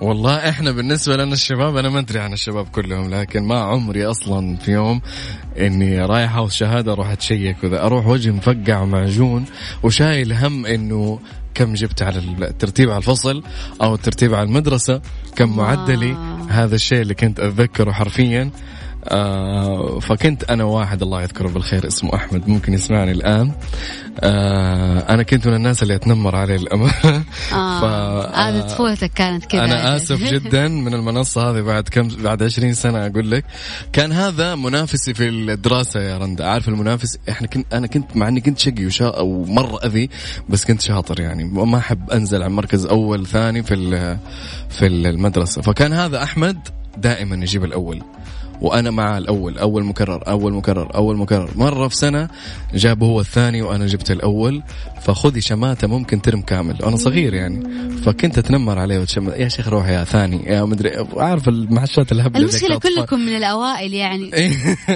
والله 0.00 0.48
إحنا 0.48 0.70
بالنسبة 0.70 1.16
لنا 1.16 1.32
الشباب 1.32 1.76
أنا 1.76 1.88
ما 1.88 1.98
أدري 1.98 2.18
عن 2.18 2.32
الشباب 2.32 2.66
كلهم 2.68 3.14
لكن 3.14 3.42
ما 3.42 3.58
عمري 3.58 4.06
أصلا 4.06 4.56
في 4.56 4.72
يوم 4.72 5.00
إني 5.58 6.04
رايح 6.04 6.36
اوص 6.36 6.54
شهادة 6.54 6.92
أروح 6.92 7.10
أتشيك 7.10 7.56
وذا 7.64 7.82
أروح 7.86 8.06
وجهي 8.06 8.32
مفقع 8.32 8.80
ومعجون 8.80 9.44
وشايل 9.82 10.32
هم 10.32 10.66
إنه 10.66 11.20
كم 11.54 11.74
جبت 11.74 12.02
على 12.02 12.18
الترتيب 12.18 12.90
على 12.90 12.98
الفصل 12.98 13.42
أو 13.82 13.94
الترتيب 13.94 14.34
على 14.34 14.48
المدرسة 14.48 15.00
كم 15.36 15.56
معدلي 15.56 16.16
هذا 16.48 16.74
الشيء 16.74 17.00
اللي 17.00 17.14
كنت 17.14 17.40
أتذكره 17.40 17.92
حرفيا. 17.92 18.50
آه 19.04 19.98
فكنت 19.98 20.44
أنا 20.44 20.64
واحد 20.64 21.02
الله 21.02 21.22
يذكره 21.22 21.48
بالخير 21.48 21.86
اسمه 21.86 22.14
أحمد 22.14 22.48
ممكن 22.48 22.72
يسمعني 22.74 23.10
الآن. 23.12 23.52
آه 24.20 24.98
أنا 25.14 25.22
كنت 25.22 25.46
من 25.48 25.54
الناس 25.54 25.82
اللي 25.82 25.94
اتنمر 25.94 26.36
عليه 26.36 26.56
الامانه 26.56 27.24
آه 27.52 27.80
ف- 27.80 28.34
هذه 28.36 28.60
طفولتك 28.60 29.10
كانت 29.14 29.44
كذا 29.44 29.64
أنا 29.64 29.96
آسف 29.96 30.22
جدا 30.32 30.68
من 30.68 30.94
المنصة 30.94 31.50
هذه 31.50 31.60
بعد 31.60 31.88
كم 31.88 32.08
بعد 32.08 32.42
20 32.42 32.74
سنة 32.74 33.06
أقول 33.06 33.30
لك. 33.30 33.44
كان 33.92 34.12
هذا 34.12 34.54
منافسي 34.54 35.14
في 35.14 35.28
الدراسة 35.28 36.00
يا 36.00 36.18
رندا 36.18 36.46
عارف 36.48 36.68
المنافس 36.68 37.18
إحنا 37.28 37.46
كنت 37.46 37.74
أنا 37.74 37.86
كنت 37.86 38.16
مع 38.16 38.28
إني 38.28 38.40
كنت 38.40 38.58
شقي 38.58 38.86
وشا 38.86 39.18
ومرة 39.18 39.78
أذي 39.84 40.10
بس 40.48 40.64
كنت 40.64 40.80
شاطر 40.80 41.20
يعني. 41.20 41.44
ما 41.44 41.78
أحب 41.78 42.10
أنزل 42.10 42.42
عن 42.42 42.50
مركز 42.52 42.86
أول 42.86 43.26
ثاني 43.26 43.62
في 43.62 43.74
ال- 43.74 44.18
في 44.70 44.86
المدرسة. 44.86 45.62
فكان 45.62 45.92
هذا 45.92 46.22
أحمد 46.22 46.58
دائما 46.96 47.36
يجيب 47.36 47.64
الأول. 47.64 48.02
وأنا 48.60 48.90
معاه 48.90 49.18
الأول. 49.18 49.58
أول 49.58 49.84
مكرر 49.84 50.22
أول 50.28 50.52
مكرر 50.52 50.94
أول 50.94 51.16
مكرر. 51.16 51.50
مرة 51.56 51.88
في 51.88 51.96
سنة 51.96 52.28
جاب 52.74 53.02
هو 53.02 53.20
الثاني 53.20 53.62
وأنا 53.62 53.86
جبت 53.86 54.10
الأول. 54.10 54.62
فخذي 55.02 55.40
شماتة 55.40 55.86
ممكن 55.86 56.22
ترم 56.22 56.40
كامل. 56.40 56.76
وأنا 56.82 56.96
صغير 56.96 57.34
يعني. 57.34 57.88
فكنت 58.02 58.38
أتنمر 58.38 58.78
عليه 58.78 58.98
وتشمت 58.98 59.36
يا 59.36 59.48
شيخ 59.48 59.68
روح 59.68 59.88
يا 59.88 60.04
ثاني. 60.04 60.44
يا 60.46 60.64
مدري 60.64 61.06
عارف 61.16 61.48
المحشات 61.48 62.12
الهبلة 62.12 62.42
الأطفال. 62.44 62.78
كلكم 62.78 63.20
من 63.20 63.36
الأوائل 63.36 63.94
يعني. 63.94 64.30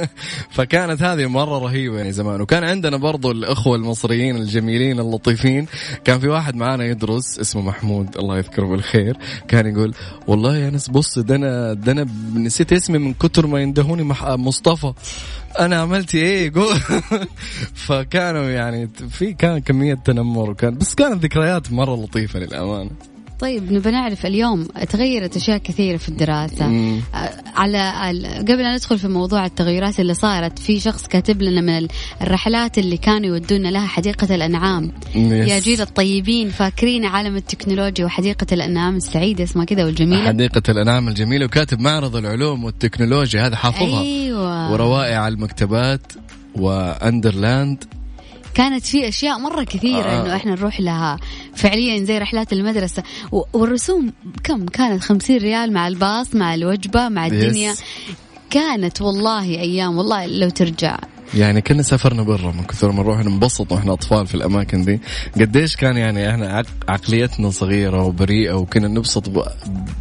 فكانت 0.57 1.03
هذه 1.03 1.27
مرة 1.27 1.59
رهيبة 1.59 1.97
يعني 1.97 2.13
زمان. 2.13 2.41
وكان 2.41 2.65
عندنا 2.65 2.97
برضو 2.97 3.31
الأخوة 3.31 3.77
المصريين 3.77 4.37
الجميلين 4.37 5.01
اللطيفين. 5.01 5.67
كان 6.05 6.19
في 6.19 6.29
واحد 6.29 6.57
معانا 6.57 6.85
يدرس 6.85 7.39
اسمه 7.39 7.63
محمود 7.63 8.17
الله 8.17 8.39
يذكره 8.39 8.67
بالخير. 8.67 9.17
كان 9.49 9.67
يقول 9.67 9.95
والله 10.27 10.57
يا 10.57 10.71
ناس 10.71 10.89
بص 10.91 11.19
ده 11.19 11.37
أنا 11.37 11.73
ده 11.73 11.93
أنا 11.93 12.07
نسيت 12.35 12.73
اسمي 12.73 12.99
من 12.99 13.15
كتر 13.15 13.47
ما 13.53 13.61
يندهوني 13.63 14.03
مح... 14.03 14.25
مصطفى. 14.25 14.93
أنا 15.59 15.81
عملت 15.81 16.15
إيه؟ 16.15 16.47
يقول 16.47 16.77
فكانوا 17.87 18.51
يعني 18.51 18.89
في 19.11 19.33
كان 19.33 19.59
كمية 19.59 19.95
تنمر 19.95 20.51
وكان 20.51 20.79
بس 20.79 20.95
كانت 20.95 21.25
ذكريات 21.25 21.73
مرة 21.73 21.97
لطيفة 21.97 22.39
للأمانة. 22.39 22.91
طيب 23.43 23.73
نبى 23.73 23.91
نعرف 23.91 24.27
اليوم 24.27 24.65
تغيرت 24.65 25.37
أشياء 25.37 25.59
كثيرة 25.59 25.97
في 25.97 26.09
الدراسة. 26.09 26.67
مم. 26.67 27.01
على 27.57 28.11
ال- 28.11 28.27
قبل 28.27 28.61
أن 28.61 28.75
ندخل 28.75 28.99
في 28.99 29.09
موضوع 29.09 29.47
التغيرات 29.47 30.01
اللي 30.01 30.15
صارت 30.15 30.59
في 30.59 30.81
شخص 30.81 31.07
كاتب 31.07 31.43
لنا 31.43 31.61
من 31.61 31.79
ال- 31.79 31.89
الرحلات 32.23 32.79
اللي 32.79 32.97
كانوا 32.97 33.27
يودونا 33.29 33.69
لها 33.69 33.87
حديقة 33.87 34.35
الأنعام. 34.35 34.93
yes. 35.15 35.49
يا 35.49 35.59
جيل 35.59 35.81
الطيبين 35.81 36.49
فاكرين 36.51 37.05
عالم 37.05 37.37
التكنولوجيا 37.37 38.05
وحديقة 38.05 38.47
الأنعام. 38.53 38.97
السعيدة 38.97 39.45
اسمها 39.45 39.65
كذا 39.65 39.85
والجميلة. 39.85 40.27
حديقة 40.29 40.63
الأنعام 40.69 41.09
الجميلة 41.09 41.45
وكاتب 41.45 41.81
معرض 41.81 42.17
العلوم 42.17 42.65
والتكنولوجيا. 42.65 43.47
هذا 43.47 43.57
حافظها. 43.57 44.01
أيوة. 44.03 44.73
وروائع 44.73 45.29
المكتبات 45.29 46.13
Wonderland 46.55 47.85
كانت 48.55 48.87
في 48.87 49.09
أشياء 49.09 49.39
مرة 49.39 49.65
كثيرة 49.65 50.05
آه. 50.09 50.23
إنه 50.23 50.37
إحنا 50.37 50.51
نروح 50.51 50.81
لها. 50.81 51.19
فعليا 51.55 52.05
زي 52.05 52.19
رحلات 52.19 52.53
المدرسة. 52.53 53.03
والرسوم 53.53 54.13
كم؟ 54.45 54.67
كانت 54.67 55.03
خمسين 55.03 55.39
ريال 55.39 55.73
مع 55.73 55.89
الباص 55.89 56.35
مع 56.35 56.55
الوجبة 56.55 57.09
مع 57.09 57.27
الدنيا. 57.27 57.75
Yes. 57.75 57.81
كانت 58.51 59.03
والله 59.03 59.45
أيام 59.45 59.99
والله 59.99 60.27
لو 60.27 60.49
ترجع. 60.49 60.99
يعني 61.35 61.61
كنا 61.61 61.83
سافرنا 61.83 62.23
برا 62.23 62.53
من 62.53 62.65
كثر 62.65 62.93
ما 62.93 63.03
نروح 63.03 63.25
ننبسط 63.25 63.73
وإحنا 63.73 63.93
أطفال 63.93 64.27
في 64.27 64.35
الأماكن 64.35 64.85
دي. 64.85 65.01
قديش 65.41 65.77
كان 65.77 65.97
يعني 65.97 66.31
إحنا 66.31 66.49
عق- 66.49 66.67
عقليتنا 66.91 67.51
صغيرة 67.51 68.03
وبريئة 68.03 68.53
وكنا 68.53 68.89
نبسط 68.89 69.29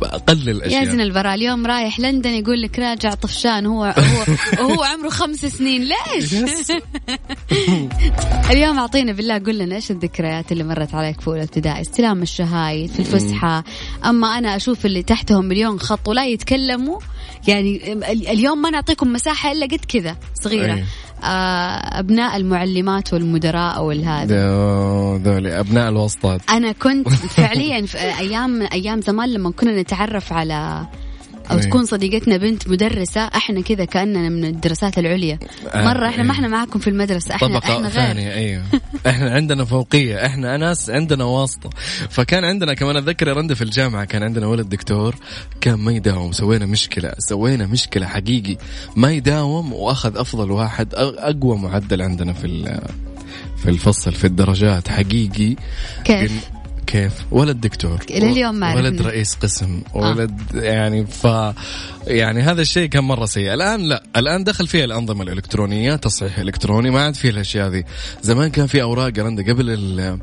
بأقل 0.02 0.48
يا 0.48 0.52
الاشياء 0.52 0.84
زين 0.86 1.02
البراء 1.02 1.36
اليوم 1.36 1.66
رايح 1.68 2.00
لندن 2.00 2.30
يقول 2.30 2.62
لك 2.62 2.80
راجع 2.80 3.14
طفشان 3.14 3.66
هو 3.66 3.84
هو 3.84 4.26
وهو 4.68 4.84
عمره 4.84 5.10
خمس 5.10 5.46
سنين. 5.46 5.82
ليش؟ 5.84 6.34
اليوم 8.52 8.80
أعطينا 8.80 9.12
بالله 9.12 9.42
قول 9.46 9.58
لنا 9.58 9.76
إيش 9.76 9.92
الذكريات 9.92 10.52
اللي 10.52 10.64
مرت 10.64 10.96
عليك 10.96 11.22
في 11.22 11.28
أولى 11.28 11.44
ابتدائي؟ 11.44 11.82
استلام 11.82 12.22
الشهايد 12.22 12.92
في 12.92 13.00
الفسحة. 13.00 13.64
أما 14.06 14.38
أنا 14.38 14.56
أشوف 14.56 14.86
اللي 14.86 15.04
تحتهم 15.04 15.46
مليون 15.46 15.80
خط 15.80 16.08
ولا 16.08 16.26
يتكلموا 16.26 17.00
يعني 17.48 17.94
ال- 17.94 18.28
اليوم 18.28 18.62
ما 18.62 18.70
نعطيكم 18.70 19.14
مساحة 19.14 19.52
إلا 19.52 19.66
قد 19.66 19.86
كذا 19.88 20.16
صغيرة. 20.44 20.74
أي. 20.74 20.84
آه، 21.24 22.00
أبناء 22.00 22.38
المعلمات 22.38 23.14
والمدراء 23.14 23.84
والهذا. 23.84 24.36
ذولي 25.18 25.60
أبناء 25.60 25.90
الوسطات. 25.90 26.42
أنا 26.50 26.72
كنت 26.72 27.10
فعليا 27.38 27.86
في 27.86 27.98
أيام 27.98 28.62
أيام 28.62 29.02
زمان 29.02 29.30
لما 29.34 29.52
كنا 29.52 29.82
نتعرف 29.82 30.34
على 30.34 30.86
أو 31.52 31.58
إيه. 31.58 31.64
تكون 31.64 31.86
صديقتنا 31.86 32.38
بنت 32.38 32.68
مدرسة 32.68 33.22
إحنا 33.22 33.62
كذا 33.62 33.86
كأننا 33.86 34.30
من 34.30 34.46
الدراسات 34.46 34.98
العليا 34.98 35.40
آه، 35.74 35.86
مرة 35.86 36.08
إحنا 36.08 36.24
ما 36.24 36.30
إيه. 36.30 36.32
إحنا 36.32 36.48
معاكم 36.48 36.80
في 36.80 36.90
المدرسة 36.90 37.36
إحنا 37.36 37.48
طبقة 37.48 37.76
إحنا 37.76 37.88
غير 37.88 37.92
ثانية 37.92 38.34
أيوه 38.34 38.64
إحنا 39.08 39.32
عندنا 39.32 39.66
فوقية 39.66 40.26
إحنا 40.26 40.58
ناس 40.58 40.90
عندنا 40.90 41.24
واسطة 41.24 41.70
فكان 42.10 42.46
عندنا 42.46 42.74
كمان 42.74 42.98
أتذكر 42.98 43.28
يا 43.28 43.34
رندة 43.34 43.56
في 43.56 43.62
الجامعة 43.62 44.06
كان 44.06 44.24
عندنا 44.24 44.48
ولد 44.48 44.70
دكتور 44.70 45.16
كان 45.62 45.80
ما 45.80 45.92
يداوم 45.92 46.32
سوينا 46.32 46.66
مشكلة 46.66 47.14
سوينا 47.18 47.66
مشكلة 47.66 48.06
حقيقي 48.06 48.58
ما 48.96 49.12
يداوم 49.12 49.74
وأخذ 49.74 50.18
أفضل 50.18 50.52
واحد 50.52 50.88
أقوى 50.96 51.58
معدل 51.58 52.02
عندنا 52.02 52.34
في 52.34 52.80
في 53.58 53.70
الفصل 53.70 54.12
في 54.12 54.26
الدرجات 54.28 54.88
حقيقي 54.88 55.56
كيف؟ 56.04 56.61
كيف؟ 56.88 57.14
ولد 57.32 57.62
دكتور. 57.62 58.00
لليوم 58.10 58.56
ما 58.56 58.76
ولد. 58.76 59.02
رئيس 59.02 59.36
قسم. 59.36 59.82
ولد 59.94 60.42
يعني 60.54 61.06
ف 61.06 61.28
يعني 62.08 62.42
هذا 62.42 62.62
الشيء 62.62 62.86
كان 62.90 63.04
مرة 63.04 63.26
سيء. 63.26 63.54
الآن 63.54 63.82
لا. 63.82 64.04
الآن 64.18 64.44
دخل 64.44 64.68
فيها 64.68 64.86
الأنظمة 64.86 65.24
الإلكترونية 65.24 65.96
تصحيح 65.96 66.40
إلكتروني 66.40 66.90
ما 66.92 67.02
عاد 67.06 67.16
فيه 67.16 67.30
الأشياء 67.30 67.70
ذي 67.70 67.84
زمان 68.22 68.50
كان 68.50 68.68
في 68.68 68.82
أوراق 68.82 69.20
رندا. 69.20 69.54
قبل 69.54 69.70
ال- 69.70 70.20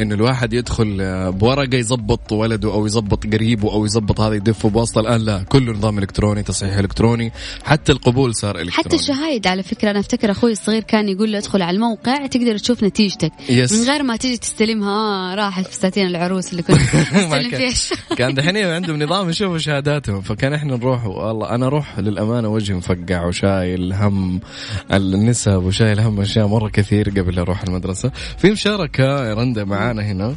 انه 0.00 0.14
الواحد 0.14 0.52
يدخل 0.52 0.96
بورقة 1.32 1.76
يظبط 1.76 2.32
ولده 2.32 2.72
أو 2.72 2.86
يظبط 2.86 3.26
قريبه 3.26 3.72
أو 3.72 3.84
يظبط 3.84 4.20
هذا 4.20 4.34
يدفه 4.34 4.68
بواسطة 4.70 5.00
الآن 5.00 5.20
لا. 5.20 5.42
كله 5.48 5.72
نظام 5.72 5.98
إلكتروني 5.98 6.42
تصحيح 6.42 6.76
إلكتروني 6.78 7.32
حتى 7.64 7.92
القبول 7.92 8.34
صار 8.34 8.50
إلكتروني. 8.58 8.72
حتى 8.88 8.96
الشهايد 8.96 9.46
على 9.46 9.62
فكرة. 9.62 9.90
أنا 9.90 10.00
أفتكر 10.00 10.30
أخوي 10.30 10.52
الصغير 10.52 10.82
كان 10.82 11.08
يقول 11.08 11.32
له 11.32 11.38
ادخل 11.38 11.62
على 11.62 11.74
الموقع 11.74 12.26
تقدر 12.26 12.58
تشوف 12.58 12.82
نتيجتك. 12.84 13.32
يس. 13.48 13.72
من 13.72 13.86
غير 13.90 14.02
ما 14.02 14.16
تجي 14.16 14.36
تستلمها 14.36 14.90
آه 14.90 15.34
راحت 15.34 15.66
في 15.66 15.74
ساتين 15.74 16.06
العروس 16.06 16.50
اللي 16.52 16.62
كنت 16.62 16.76
تستلم 16.76 17.50
فيها. 17.50 18.16
كان 18.16 18.34
دحين 18.34 18.56
عندهم 18.56 19.02
نظام 19.02 19.28
يشوفوا 19.30 19.58
شهاداتهم. 19.58 20.20
فكان 20.20 20.52
إحنا 20.52 20.76
نروح 20.76 21.17
والله 21.26 21.54
أنا 21.54 21.66
أروح 21.66 21.98
للأمانة 21.98 22.48
وجهي 22.48 22.76
مفقع 22.76 23.24
وشايل 23.24 23.92
هم 23.92 24.40
النسب 24.92 25.62
وشايل 25.62 26.00
هم 26.00 26.20
أشياء 26.20 26.46
مرة 26.46 26.68
كثير 26.68 27.10
قبل 27.10 27.38
أروح 27.38 27.62
المدرسة. 27.62 28.10
في 28.38 28.50
مشاركة 28.50 29.34
رندا 29.34 29.64
معانا 29.64 30.02
هنا. 30.02 30.34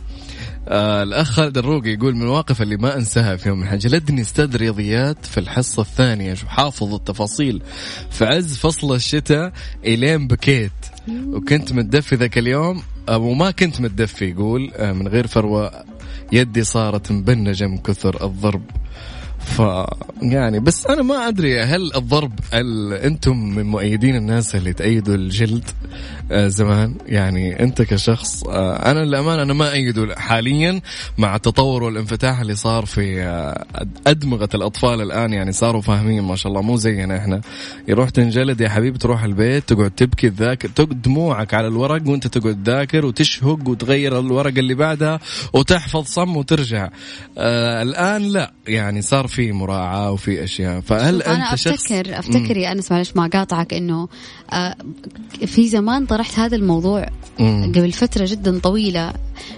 آه 0.67 1.03
الأخ 1.03 1.31
خالد 1.31 1.57
الروقي 1.57 1.89
يقول 1.89 2.15
من 2.15 2.21
المواقف 2.21 2.61
اللي 2.61 2.77
ما 2.77 2.95
أنساها 2.95 3.35
في 3.35 3.50
يوم 3.50 3.57
من 3.57 3.63
الأيام، 3.63 3.79
جلدني 3.79 4.21
أستاذ 4.21 4.55
رياضيات 4.55 5.25
في 5.25 5.39
الحصة 5.39 5.81
الثانية 5.81 6.35
حافظ 6.35 6.93
التفاصيل. 6.93 7.61
في 8.09 8.25
عز 8.25 8.57
فصل 8.57 8.95
الشتاء 8.95 9.51
إلين 9.85 10.27
بكيت. 10.27 10.71
وكنت 11.09 11.73
متدفي 11.73 12.15
ذاك 12.15 12.38
اليوم 12.38 12.81
آه، 13.09 13.17
وما 13.17 13.51
كنت 13.51 13.81
متدفي 13.81 14.29
يقول 14.29 14.71
آه، 14.75 14.91
من 14.91 15.07
غير 15.07 15.27
فروة 15.27 15.71
يدي 16.31 16.63
صارت 16.63 17.11
مبنجة 17.11 17.67
من 17.67 17.77
كثر 17.77 18.25
الضرب. 18.25 18.61
ف 19.45 19.62
يعني 20.21 20.60
بس 20.60 20.86
أنا 20.88 21.01
ما 21.01 21.27
أدري 21.27 21.62
هل 21.62 21.95
الضرب 21.95 22.31
هل 22.53 22.93
أنتم 22.93 23.38
من 23.38 23.65
مؤيدين 23.65 24.15
الناس 24.15 24.55
اللي 24.55 24.74
تأيدوا 24.74 25.15
الجلد 25.15 25.63
آه 26.31 26.48
زمان؟ 26.48 26.95
يعني 27.05 27.63
أنت 27.63 27.81
كشخص 27.81 28.43
آه 28.43 28.91
أنا 28.91 29.00
للأمانة 29.00 29.43
أنا 29.43 29.53
ما 29.53 29.71
ايده 29.71 30.15
حاليا 30.15 30.81
مع 31.17 31.36
التطور 31.36 31.83
والانفتاح 31.83 32.39
اللي 32.39 32.55
صار 32.55 32.86
في 32.86 33.21
آه 33.24 33.65
أدمغة 34.07 34.50
الأطفال 34.55 35.01
الآن. 35.01 35.33
يعني 35.33 35.51
صاروا 35.51 35.81
فاهمين 35.81 36.24
ما 36.24 36.36
شاء 36.36 36.51
الله 36.51 36.62
مو 36.62 36.75
زينا 36.77 37.17
إحنا. 37.17 37.41
يروح 37.88 38.10
تنجلد 38.10 38.62
يا 38.62 38.69
حبيبي 38.69 38.98
تروح 38.98 39.24
البيت 39.24 39.69
تقعد 39.69 39.91
تبكي 39.91 40.29
تذاكر 40.29 40.69
دموعك 40.83 41.53
على 41.53 41.68
الورق 41.68 42.07
وأنت 42.07 42.27
تقعد 42.27 42.63
تذاكر 42.63 43.05
وتشهق 43.05 43.70
وتغير 43.70 44.20
الورقه 44.20 44.59
اللي 44.59 44.74
بعدها 44.74 45.20
وتحفظ 45.53 46.05
صم 46.05 46.37
وترجع. 46.37 46.89
الآن 47.37 48.22
لا. 48.22 48.51
يعني 48.68 49.01
صار 49.01 49.27
في 49.31 49.51
مراعاة 49.51 50.11
وفي 50.11 50.44
أشياء. 50.44 50.79
فهل 50.81 51.22
أنت 51.24 51.55
شخص 51.55 51.67
افتكر 51.91 52.20
أفتكر 52.20 52.57
يا 52.57 52.72
أنس 52.72 52.91
معلش 52.91 53.11
ما 53.15 53.27
قاطعك 53.33 53.74
إنه 53.74 54.07
آه، 54.53 54.75
في 55.46 55.67
زمان 55.67 56.05
طرحت 56.05 56.39
هذا 56.39 56.55
الموضوع 56.55 57.05
مم. 57.39 57.72
قبل 57.75 57.91
فترة 57.91 58.25
جدا 58.25 58.59
طويلة. 58.59 59.13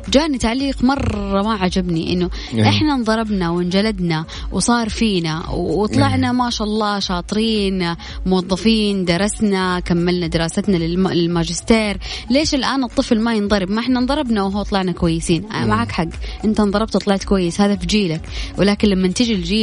جاني 0.09 0.37
تعليق 0.37 0.83
مرة 0.83 1.41
ما 1.41 1.53
عجبني 1.53 2.13
إنه 2.13 2.29
إيه. 2.53 2.69
إحنا 2.69 2.93
انضربنا 2.93 3.49
وانجلدنا 3.49 4.25
وصار 4.51 4.89
فينا 4.89 5.49
وطلعنا 5.49 6.31
ما 6.31 6.49
شاء 6.49 6.67
الله 6.67 6.99
شاطرين 6.99 7.95
موظفين 8.25 9.05
درسنا 9.05 9.79
كملنا 9.79 10.27
دراستنا 10.27 10.77
للم- 10.77 11.11
للماجستير. 11.11 11.97
ليش 12.29 12.55
الآن 12.55 12.83
الطفل 12.83 13.19
ما 13.19 13.33
ينضرب؟ 13.35 13.71
ما 13.71 13.79
إحنا 13.79 13.99
انضربنا 13.99 14.43
وهو 14.43 14.63
طلعنا 14.63 14.91
كويسين. 14.91 15.43
معك 15.65 15.91
حق 15.91 16.07
أنت 16.45 16.59
انضربت 16.59 16.95
وطلعت 16.95 17.23
كويس 17.23 17.61
هذا 17.61 17.75
في 17.75 17.85
جيلك. 17.85 18.21
ولكن 18.57 18.87
لما 18.87 19.07
تجي 19.07 19.33
الجيل 19.33 19.62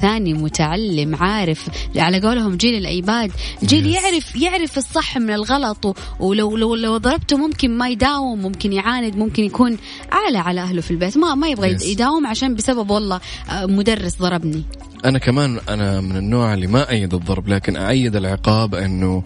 ثاني 0.00 0.34
متعلم 0.34 1.14
عارف 1.14 1.68
على 1.96 2.20
قولهم 2.20 2.56
جيل 2.56 2.74
الأيباد 2.74 3.32
جيل 3.62 3.84
Yes. 3.84 4.02
يعرف 4.02 4.36
يعرف 4.36 4.78
الصح 4.78 5.18
من 5.18 5.30
الغلط 5.30 5.96
ولو 6.20 6.56
لو 6.56 6.74
لو 6.74 6.96
ضربته 6.96 7.36
ممكن 7.36 7.78
ما 7.78 7.88
يداوم 7.88 8.42
ممكن 8.42 8.72
يعاند 8.72 9.16
ممكن 9.16 9.44
يكون 9.44 9.76
عالة 10.12 10.38
على 10.38 10.60
أهله 10.60 10.80
في 10.80 10.90
البيت 10.90 11.18
ما 11.18 11.34
ما 11.34 11.48
يبغى 11.48 11.78
Yes. 11.78 11.82
يداوم 11.82 12.26
عشان 12.26 12.54
بسبب 12.54 12.90
والله 12.90 13.20
آه، 13.50 13.66
مدرس 13.66 14.16
ضربني 14.18 14.62
أنا 15.04 15.18
كمان 15.18 15.60
أنا 15.68 16.00
من 16.00 16.16
النوع 16.16 16.54
اللي 16.54 16.66
ما 16.66 16.90
أيد 16.90 17.14
الضرب 17.14 17.48
لكن 17.48 17.76
أيد 17.76 18.16
العقاب 18.16 18.74
أنه 18.74 19.22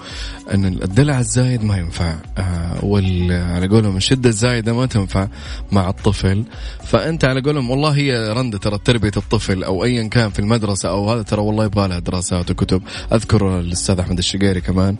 أن 0.54 0.64
الدلع 0.64 1.18
الزايد 1.18 1.64
ما 1.64 1.78
ينفع 1.78 2.14
آه 2.38 2.84
وال 2.84 3.32
على 3.32 3.68
قولهم 3.68 3.96
الشدة 3.96 4.28
الزايدة 4.28 4.72
ما 4.72 4.86
تنفع 4.86 5.28
مع 5.72 5.88
الطفل. 5.88 6.44
فأنت 6.84 7.24
على 7.24 7.40
قولهم 7.40 7.70
والله 7.70 7.90
هي 7.90 8.32
رندة 8.32 8.58
ترى 8.58 8.78
تربية 8.84 9.12
الطفل 9.16 9.64
أو 9.64 9.84
ايا 9.84 10.08
كان 10.08 10.30
في 10.30 10.38
المدرسة 10.38 10.88
أو 10.88 11.10
هذا 11.10 11.22
ترى 11.22 11.40
والله 11.40 11.64
يبغى 11.64 11.88
لها 11.88 11.98
دراسات 11.98 12.50
وكتب. 12.50 12.82
أذكر 13.12 13.60
الأستاذ 13.60 13.98
أحمد 13.98 14.18
الشقيري 14.18 14.60
كمان 14.60 14.96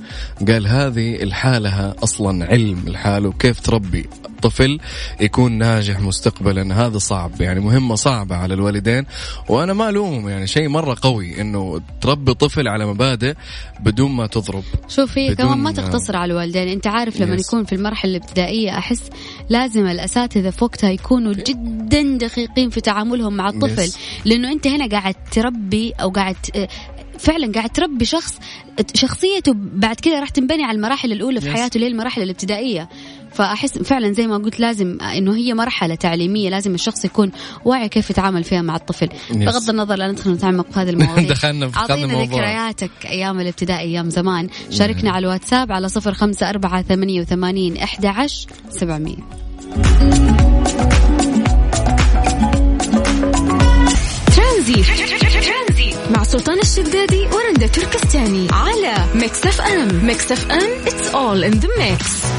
قال 0.49 0.67
هذه 0.67 1.23
الحالها 1.23 1.95
أصلا 2.03 2.47
علم 2.47 2.85
الحال 2.87 3.27
وكيف 3.27 3.61
تربي 3.61 4.07
طفل 4.45 4.79
يكون 5.21 5.53
ناجح 5.53 6.01
مستقبلا 6.01 6.87
هذا 6.87 6.99
صعب 6.99 7.41
يعني 7.41 7.61
مهمة 7.61 7.95
صعبة 7.95 8.37
على 8.37 8.55
الوالدين 8.55 9.05
وأنا 9.49 9.73
ما 9.73 9.89
ألومهم 9.89 10.29
يعني 10.29 10.47
شيء 10.47 10.69
مرة 10.69 10.97
قوي 11.03 11.41
إنه 11.41 11.81
تربي 12.01 12.35
طفل 12.35 12.69
على 12.69 12.87
مبادئ 12.87 13.35
بدون 13.81 14.11
ما 14.13 14.27
تضرب 14.27 14.63
شوف 14.89 15.19
هي 15.19 15.31
بدون- 15.35 15.47
كمان 15.47 15.59
ما 15.59 15.73
تقتصر 15.73 16.17
على 16.17 16.33
الوالدين 16.33 16.69
أنت 16.69 16.87
عارف 16.87 17.21
لما 17.21 17.37
Yes. 17.37 17.41
يكون 17.47 17.65
في 17.65 17.75
المرحلة 17.75 18.11
الابتدائية 18.17 18.79
أحس 18.79 19.03
لازم 19.49 19.87
الأساتذة 19.87 20.51
في 20.51 20.65
وقتها 20.65 20.91
يكونوا 20.91 21.33
جدا 21.33 22.03
دقيقين 22.27 22.71
في 22.71 22.81
تعاملهم 22.81 23.35
مع 23.37 23.49
الطفل 23.49 23.89
Yes. 23.91 23.97
لأنه 24.25 24.53
أنت 24.53 24.67
هنا 24.67 24.87
قاعد 24.89 25.15
تربي 25.33 25.93
أو 26.01 26.11
قاعد 26.11 26.37
آه، 26.57 26.69
فعلا 27.19 27.53
قاعد 27.53 27.71
تربي 27.71 28.05
شخص 28.05 28.39
شخصيته 28.95 29.53
بعد 29.57 29.97
كده 29.97 30.21
راح 30.21 30.29
تنبني 30.29 30.65
على 30.65 30.77
المراحل 30.77 31.13
الأولى 31.13 31.41
في. 31.41 31.51
حياته 31.53 31.75
اللي 31.77 31.87
هي 31.87 31.91
المراحل 31.93 32.23
الابتدائية 32.23 32.89
فأحس 33.35 33.79
فعلا 33.79 34.13
زي 34.13 34.27
ما 34.27 34.37
قلت 34.37 34.61
لازم 34.61 34.99
إنه 35.01 35.37
هي 35.37 35.55
مرحلة 35.55 35.95
تعليمية 35.95 36.51
لازم 36.51 36.75
الشخص 36.75 37.05
يكون 37.05 37.33
واعي 37.65 37.89
كيف 37.89 38.11
يتعامل 38.11 38.45
فيها 38.45 38.63
مع 38.63 38.77
الطفل. 38.77 39.09
بغض 39.31 39.71
النظر 39.71 39.97
لا 39.97 40.13
ندخل 40.13 40.33
نتعمق 40.33 40.71
في 40.71 40.81
هذه 40.81 40.91
المواضيع. 40.91 41.29
دخلنا 41.35 41.69
في 41.69 41.77
أعطينا 41.77 42.05
الموضوع. 42.05 42.25
ذكرياتك 42.25 42.91
أيام 43.07 43.41
الابتدائي 43.41 43.81
أيام 43.81 44.11
زمان. 44.11 44.49
شاركنا 44.71 45.11
على 45.11 45.27
الواتساب 45.27 45.73
على 45.73 45.89
صفر 45.89 46.15
خمسة 46.15 46.51
أربعة 46.51 46.83
ثمانية 46.83 47.21
وثمانين 47.21 47.77
إحدى 47.77 48.09
عشر 48.09 48.49
سبعمية. 48.71 49.17
ترانزيت 54.37 54.87
مع 56.11 56.23
سلطان 56.23 56.59
الشدادي 56.59 57.27
ورندا 57.27 57.67
تركستاني 57.67 58.49
على 58.53 58.95
ميكس 59.15 59.47
أف 59.47 59.61
أم. 59.61 60.07
ميكس 60.07 60.33
أف 60.33 60.51
أم 60.51 60.85
it's 60.85 61.15
all 61.15 61.43
in 61.43 61.61
the 61.61 61.69
mix. 61.79 62.34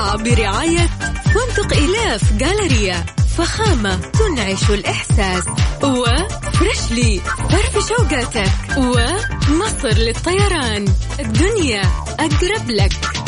برعاية 0.00 0.88
فندق 1.24 1.76
إلاف 1.76 2.32
جالريا 2.32 3.04
فخامة 3.38 3.96
تنعش 3.96 4.70
الإحساس 4.70 5.44
وفريشلي 5.82 7.20
فرف 7.50 7.88
شوقاتك 7.88 8.52
ومصر 8.76 9.88
للطيران. 9.88 10.84
الدنيا 11.20 11.82
أقرب 12.20 12.70
لك. 12.70 13.19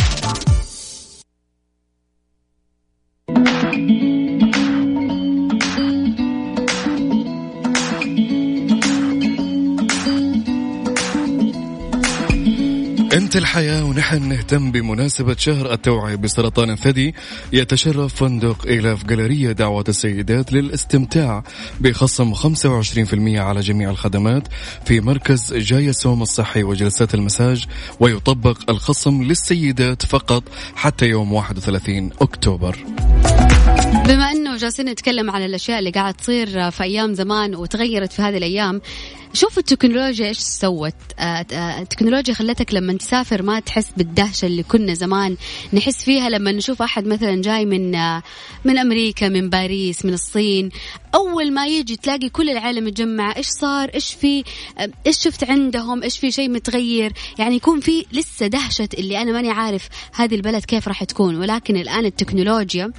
الحياة 13.36 13.84
ونحن 13.84 14.28
نهتم 14.28 14.72
بمناسبة 14.72 15.36
شهر 15.38 15.72
التوعية 15.72 16.14
بسرطان 16.14 16.70
الثدي 16.70 17.14
يتشرف 17.52 18.14
فندق 18.14 18.66
إيلاف 18.66 19.04
جاليرية 19.04 19.52
دعوة 19.52 19.84
السيدات 19.88 20.52
للاستمتاع 20.52 21.42
بخصم 21.80 22.34
25% 22.34 23.38
على 23.38 23.60
جميع 23.60 23.90
الخدمات 23.90 24.48
في 24.84 25.00
مركز 25.00 25.54
جاية 25.54 25.90
سوم 25.90 26.22
الصحي 26.22 26.62
وجلسات 26.62 27.14
المساج 27.14 27.64
ويطبق 28.00 28.70
الخصم 28.70 29.22
للسيدات 29.22 30.06
فقط 30.06 30.42
حتى 30.76 31.06
يوم 31.06 31.32
31 31.32 32.10
أكتوبر. 32.20 32.78
بما 34.06 34.30
أنه 34.30 34.56
جالسين 34.56 34.88
نتكلم 34.88 35.30
عن 35.30 35.44
الأشياء 35.44 35.78
اللي 35.78 35.90
قاعد 35.90 36.14
تصير 36.14 36.70
في 36.70 36.82
أيام 36.82 37.14
زمان 37.14 37.54
وتغيرت 37.54 38.12
في 38.12 38.22
هذه 38.22 38.36
الأيام 38.36 38.80
شوف 39.34 39.58
التكنولوجيا 39.58 40.28
إيش 40.28 40.38
سوت. 40.38 40.94
آه، 41.18 41.46
آه، 41.52 41.80
التكنولوجيا 41.82 42.34
خلتك 42.34 42.74
لما 42.74 42.92
تسافر 42.92 43.42
ما 43.42 43.60
تحس 43.60 43.88
بالدهشة 43.96 44.46
اللي 44.46 44.62
كنا 44.62 44.94
زمان. 44.94 45.36
نحس 45.72 46.04
فيها 46.04 46.28
لما 46.28 46.52
نشوف 46.52 46.82
أحد 46.82 47.06
مثلا 47.06 47.42
جاي 47.42 47.64
من 47.64 47.94
آه، 47.94 48.22
من 48.64 48.78
أمريكا 48.78 49.28
من 49.28 49.50
باريس 49.50 50.04
من 50.04 50.12
الصين. 50.12 50.70
أول 51.14 51.52
ما 51.52 51.66
يجي 51.66 51.96
تلاقي 51.96 52.28
كل 52.28 52.50
العالم 52.50 52.84
متجمع 52.84 53.36
إيش 53.36 53.46
صار؟ 53.46 53.90
إيش 53.94 54.14
في؟ 54.14 54.44
إيش 55.06 55.18
شفت 55.18 55.44
عندهم؟ 55.44 56.02
إيش 56.02 56.18
في 56.18 56.30
شيء 56.32 56.50
متغير؟ 56.50 57.12
يعني 57.38 57.56
يكون 57.56 57.80
في 57.80 58.04
لسه 58.12 58.46
دهشة 58.46 58.88
اللي 58.98 59.22
أنا 59.22 59.32
ماني 59.32 59.50
عارف 59.50 59.88
هذه 60.14 60.34
البلد 60.34 60.64
كيف 60.64 60.88
راح 60.88 61.04
تكون. 61.04 61.36
ولكن 61.36 61.76
الآن 61.76 62.04
التكنولوجيا 62.06 62.92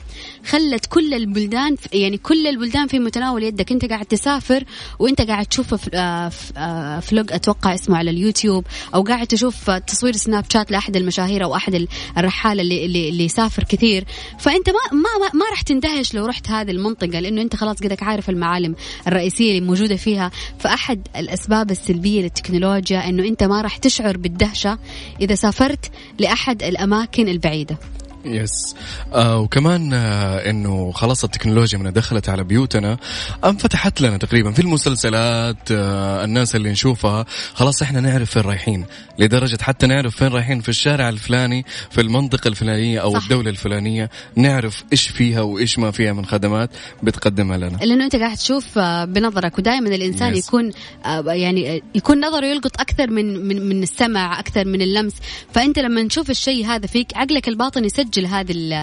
خلت 0.45 0.85
كل 0.85 1.13
البلدان 1.13 1.75
يعني 1.93 2.17
كل 2.17 2.47
البلدان 2.47 2.87
في 2.87 2.99
متناول 2.99 3.43
يدك. 3.43 3.71
أنت 3.71 3.85
قاعد 3.85 4.05
تسافر 4.05 4.63
وأنت 4.99 5.21
قاعد 5.21 5.45
تشوف 5.45 5.75
آه، 5.93 6.31
آه، 6.57 6.99
vlog 6.99 7.33
أتوقع 7.33 7.73
اسمه 7.73 7.97
على 7.97 8.09
اليوتيوب 8.11 8.65
أو 8.95 9.01
قاعد 9.03 9.27
تشوف 9.27 9.69
تصوير 9.71 10.13
سناب 10.15 10.45
شات 10.53 10.71
لأحد 10.71 10.95
المشاهير 10.95 11.43
أو 11.43 11.55
أحد 11.55 11.75
ال- 11.75 11.87
الرحالة 12.17 12.61
اللي 12.61 12.85
اللي, 12.85 13.09
اللي 13.09 13.23
يسافر 13.25 13.63
كثير. 13.63 14.05
فأنت 14.39 14.69
ما 14.69 14.75
ما 14.91 15.09
ما, 15.21 15.39
ما 15.39 15.45
راح 15.51 15.61
تندهش 15.61 16.13
لو 16.13 16.25
رحت 16.25 16.49
هذه 16.49 16.71
المنطقة 16.71 17.19
لأنه 17.19 17.41
أنت 17.41 17.55
خلاص 17.55 17.77
قدك 17.77 18.02
عارف 18.03 18.29
المعالم 18.29 18.75
الرئيسية 19.07 19.49
اللي 19.49 19.67
موجودة 19.67 19.95
فيها. 19.95 20.31
فأحد 20.59 21.07
الأسباب 21.15 21.71
السلبية 21.71 22.21
للتكنولوجيا 22.21 23.09
إنه 23.09 23.27
أنت 23.27 23.43
ما 23.43 23.61
راح 23.61 23.77
تشعر 23.77 24.17
بالدهشة 24.17 24.79
إذا 25.21 25.35
سافرت 25.35 25.91
لأحد 26.19 26.63
الأماكن 26.63 27.27
البعيدة. 27.27 27.77
yes 28.25 28.75
آه 29.13 29.37
وكمان 29.39 29.93
آه 29.93 30.49
إنه 30.49 30.91
خلاص 30.91 31.23
التكنولوجيا 31.23 31.77
من 31.77 31.93
دخلت 31.93 32.29
على 32.29 32.43
بيوتنا 32.43 32.97
أنفتحت 33.45 34.01
لنا 34.01 34.17
تقريبا 34.17 34.51
في 34.51 34.59
المسلسلات 34.61 35.71
آه 35.71 36.23
الناس 36.25 36.55
اللي 36.55 36.69
نشوفها 36.71 37.25
خلاص 37.53 37.81
إحنا 37.81 37.99
نعرف 37.99 38.29
فين 38.31 38.41
رايحين 38.41 38.85
لدرجة 39.19 39.57
حتى 39.61 39.87
نعرف 39.87 40.15
فين 40.15 40.27
رايحين 40.27 40.61
في 40.61 40.69
الشارع 40.69 41.09
الفلاني 41.09 41.65
في 41.91 42.01
المنطقة 42.01 42.47
الفلانية 42.47 42.99
أو 42.99 43.13
صح. 43.13 43.23
الدولة 43.23 43.49
الفلانية 43.49 44.09
نعرف 44.35 44.83
إيش 44.91 45.07
فيها 45.07 45.41
وإيش 45.41 45.79
ما 45.79 45.91
فيها 45.91 46.13
من 46.13 46.25
خدمات 46.25 46.69
بتقدمها 47.03 47.57
لنا 47.57 47.77
لأنه 47.77 48.03
أنت 48.05 48.15
قاعد 48.15 48.37
تشوف 48.37 48.77
آه، 48.77 49.05
بنظرك 49.05 49.57
ودائما 49.57 49.89
الإنسان 49.95 50.33
Yes. 50.33 50.37
يكون 50.47 50.71
آه، 51.05 51.33
يعني 51.33 51.83
يكون 51.95 52.25
نظره 52.25 52.45
يلقط 52.45 52.79
أكثر 52.81 53.09
من 53.11 53.47
من 53.47 53.69
من 53.69 53.83
السمع 53.83 54.39
أكثر 54.39 54.65
من 54.65 54.81
اللمس 54.81 55.13
فأنت 55.53 55.79
لما 55.79 56.07
تشوف 56.07 56.29
الشيء 56.29 56.65
هذا 56.65 56.87
فيك 56.87 57.17
عقلك 57.17 57.47
الباطن 57.47 57.85
يسجل 57.85 58.12
هذه 58.19 58.51
ال- 58.51 58.73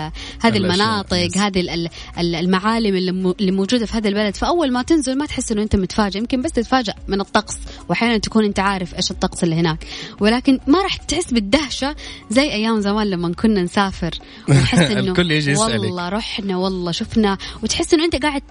هذه 0.41 0.57
الأشياء. 0.57 0.87
المناطق. 0.89 1.37
هذه 1.39 1.61
ال- 1.61 1.89
ال- 2.19 2.35
المعالم 2.35 2.97
اللي 2.97 3.13
مو- 3.13 3.35
اللي 3.41 3.53
موجودة 3.53 3.87
في 3.87 3.97
هذا 3.97 4.09
البلد 4.09 4.37
فأول 4.37 4.73
ما 4.73 4.83
تنزل 4.83 5.19
ما 5.19 5.27
تحس 5.27 5.53
إنه 5.53 5.63
أنت 5.63 5.77
متفاجئ 5.77 6.19
يمكن 6.19 6.43
بس 6.43 6.53
تتفاجئ 6.53 6.93
من 7.09 7.21
الطقس 7.21 7.59
وأحيانا 7.89 8.19
تكون 8.19 8.45
أنت 8.45 8.61
عارف 8.61 8.95
إيش 8.95 9.11
الطقس 9.11 9.45
اللي 9.45 9.55
هناك 9.57 9.85
ولكن 10.21 10.59
ما 10.67 10.83
راح 10.83 10.97
تحس 10.97 11.33
بالدهشة 11.33 11.97
زي 12.31 12.43
أيام 12.53 12.81
زمان 12.81 13.11
لما 13.11 13.33
كنا 13.35 13.63
نسافر 13.63 14.11
ونحس 14.49 14.79
إنه 14.91 15.01
الكل 15.01 15.31
يجي 15.31 15.51
يسألك. 15.51 15.81
والله 15.81 16.09
رحنا 16.09 16.57
والله 16.57 16.93
شفنا 16.93 17.39
وتحس 17.63 17.95
إنه 17.95 18.05
أنت 18.05 18.17
قاعد 18.23 18.43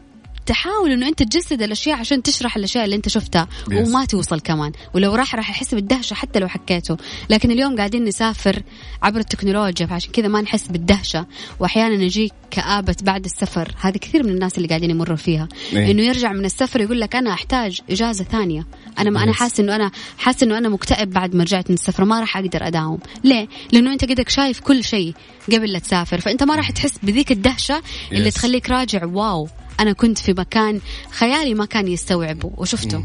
تحاول 0.49 0.91
إنه 0.91 1.07
أنت 1.07 1.23
تجسد 1.23 1.61
الأشياء 1.61 1.97
عشان 1.99 2.23
تشرح 2.23 2.55
الأشياء 2.55 2.85
اللي 2.85 2.95
أنت 2.95 3.09
شفتها 3.09 3.47
Yes. 3.69 3.73
وما 3.73 4.05
توصل 4.05 4.39
كمان. 4.39 4.71
ولو 4.93 5.15
راح 5.15 5.35
راح 5.35 5.49
يحس 5.49 5.75
بالدهشة 5.75 6.13
حتى 6.13 6.39
لو 6.39 6.47
حكيته. 6.47 6.97
لكن 7.29 7.51
اليوم 7.51 7.77
قاعدين 7.77 8.03
نسافر 8.03 8.63
عبر 9.03 9.19
التكنولوجيا 9.19 9.85
فعشان 9.85 10.11
كذا 10.11 10.27
ما 10.27 10.41
نحس 10.41 10.67
بالدهشة. 10.67 11.25
وأحيانا 11.59 11.95
نجيك 11.95 12.33
كآبة 12.51 12.95
بعد 13.01 13.25
السفر. 13.25 13.75
هذه 13.81 13.97
كثير 13.97 14.23
من 14.23 14.29
الناس 14.29 14.57
اللي 14.57 14.67
قاعدين 14.67 14.89
يمروا 14.89 15.15
فيها. 15.17 15.47
إيه. 15.73 15.91
إنه 15.91 16.01
يرجع 16.01 16.31
من 16.33 16.45
السفر 16.45 16.81
يقول 16.81 16.99
لك 17.01 17.15
أنا 17.15 17.33
أحتاج 17.33 17.81
إجازة 17.89 18.23
ثانية. 18.23 18.67
أنا 18.99 19.09
ما 19.09 19.23
أنا 19.23 19.31
Yes. 19.33 19.35
حاسس 19.35 19.59
إنه 19.59 19.75
أنا 19.75 19.91
حاسس 20.17 20.43
إنه 20.43 20.57
أنا 20.57 20.69
مكتئب 20.69 21.09
بعد 21.09 21.35
ما 21.35 21.43
رجعت 21.43 21.69
من 21.69 21.73
السفر 21.73 22.05
ما 22.05 22.19
راح 22.19 22.37
أقدر 22.37 22.67
أداوم. 22.67 22.99
ليه؟ 23.23 23.47
لأنه 23.71 23.93
أنت 23.93 24.05
قدك 24.05 24.29
شايف 24.29 24.59
كل 24.59 24.83
شيء 24.83 25.13
قبل 25.53 25.71
لا 25.71 25.79
تسافر. 25.79 26.19
فأنت 26.21 26.43
ما 26.43 26.55
راح 26.55 26.71
تحس 26.71 26.93
بذيك 27.03 27.31
الدهشة 27.31 27.81
اللي 28.11 28.31
Yes. 28.31 28.33
تخليك 28.33 28.69
راجع 28.69 29.05
واو. 29.05 29.47
أنا 29.79 29.93
كنت 29.93 30.17
في 30.17 30.33
مكان 30.33 30.79
خيالي 31.11 31.53
ما 31.53 31.65
كان 31.65 31.87
يستوعبه 31.87 32.51
وشفته. 32.57 33.03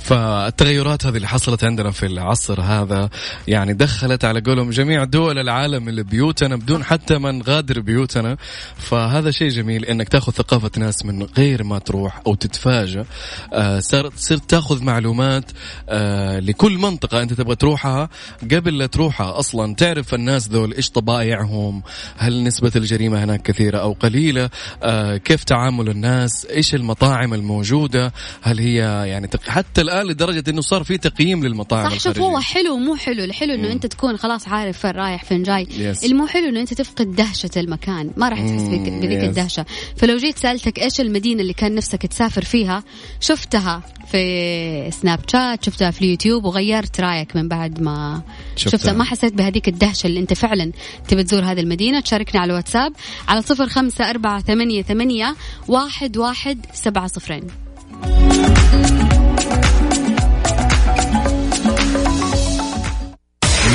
فالتغيرات 0.00 1.06
هذه 1.06 1.16
اللي 1.16 1.28
حصلت 1.28 1.64
عندنا 1.64 1.90
في 1.90 2.06
العصر 2.06 2.60
هذا 2.60 3.08
يعني 3.48 3.72
دخلت 3.72 4.24
على 4.24 4.40
قولهم 4.40 4.70
جميع 4.70 5.04
دول 5.04 5.38
العالم 5.38 5.88
اللي 5.88 6.02
بيوتنا 6.02 6.56
بدون 6.56 6.84
حتى 6.84 7.18
ما 7.18 7.32
نغادر 7.32 7.80
بيوتنا. 7.80 8.36
فهذا 8.76 9.30
شيء 9.30 9.48
جميل 9.48 9.84
إنك 9.84 10.08
تأخذ 10.08 10.32
ثقافة 10.32 10.70
ناس 10.76 11.04
من 11.04 11.22
غير 11.22 11.64
ما 11.64 11.78
تروح 11.78 12.20
أو 12.26 12.34
تتفاجأ. 12.34 13.04
آه 13.52 13.80
صرت 13.80 14.12
صرت 14.16 14.50
تأخذ 14.50 14.84
معلومات 14.84 15.44
آه 15.88 16.40
لكل 16.40 16.72
منطقة 16.72 17.22
أنت 17.22 17.32
تبغى 17.32 17.56
تروحها 17.56 18.08
قبل 18.42 18.78
لا 18.78 18.86
تروحها 18.86 19.38
أصلا. 19.38 19.74
تعرف 19.74 20.14
الناس 20.14 20.48
ذول 20.48 20.74
إيش 20.74 20.90
طبائعهم 20.90 21.82
هل 22.16 22.44
نسبة 22.44 22.72
الجريمة 22.76 23.24
هناك 23.24 23.42
كثيرة 23.42 23.78
أو 23.78 23.92
قليلة 23.92 24.50
آه 24.82 25.16
كيف 25.16 25.44
تعامل 25.44 25.88
الناس 25.88 26.46
إيش 26.46 26.74
المطاعم 26.74 27.34
الموجودة 27.34 28.12
هل 28.42 28.58
هي 28.58 28.76
يعني 29.08 29.30
حتى 29.46 29.87
الآن 29.88 30.06
لدرجة 30.06 30.50
إنه 30.50 30.60
صار 30.60 30.84
في 30.84 30.98
تقييم 30.98 31.44
للمطاعم 31.46 31.90
صح 31.90 31.98
شوف 31.98 32.18
هو. 32.18 32.38
حلو 32.40 32.74
ومو 32.74 32.96
حلو 32.96 33.24
الحلو 33.24 33.54
إنه 33.54 33.72
أنت 33.72 33.86
تكون 33.86 34.16
خلاص 34.16 34.48
عارف 34.48 34.78
فين 34.78 34.90
رايح 34.90 35.24
فين 35.24 35.42
جاي 35.42 35.66
Yes. 35.66 36.04
المو 36.04 36.26
حلو 36.26 36.48
إنه 36.48 36.60
أنت 36.60 36.74
تفقد 36.74 37.14
دهشة 37.16 37.50
المكان 37.56 38.10
ما 38.16 38.28
راح 38.28 38.38
تحس 38.38 38.62
بذيك 38.62 39.20
yes. 39.20 39.24
الدهشة 39.24 39.66
فلو 39.96 40.16
جيت 40.16 40.38
سألتك 40.38 40.78
إيش 40.78 41.00
المدينة 41.00 41.40
اللي 41.42 41.52
كان 41.52 41.74
نفسك 41.74 42.06
تسافر 42.06 42.44
فيها 42.44 42.84
شفتها 43.20 43.82
في 44.12 44.90
سناب 45.02 45.20
شات 45.32 45.64
شفتها 45.64 45.90
في 45.90 46.02
اليوتيوب 46.02 46.44
وغيرت 46.44 47.00
رأيك 47.00 47.36
من 47.36 47.48
بعد 47.48 47.80
ما 47.80 48.22
شفتها. 48.56 48.78
شفتها 48.78 48.92
ما 48.92 49.04
حسيت 49.04 49.32
بهذيك 49.34 49.68
الدهشة 49.68 50.06
اللي 50.06 50.20
أنت 50.20 50.34
فعلا 50.34 50.72
تبي 51.08 51.22
تزور 51.24 51.42
هذه 51.44 51.60
المدينة 51.60 52.00
تشاركنا 52.00 52.40
على 52.40 52.50
الواتساب 52.50 52.92
على 53.28 53.42
صفر 53.42 53.66
خمسة 53.68 54.10
أربعة 54.10 54.40
ثمانية 54.42 54.82
ثمانية 54.82 55.34
واحد 55.68 56.16
واحد 56.16 56.66
سبعة 56.74 57.06
صفرين 57.06 57.42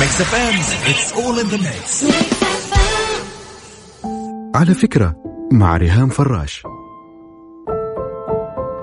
Mix 0.04 0.20
FM, 0.32 0.56
it's 0.90 1.08
all 1.20 1.36
in 1.42 1.48
the 1.48 1.58
mix. 1.58 2.04
على 4.54 4.74
فكرة 4.74 5.16
مع 5.52 5.76
ريهام 5.76 6.08
فراش. 6.08 6.62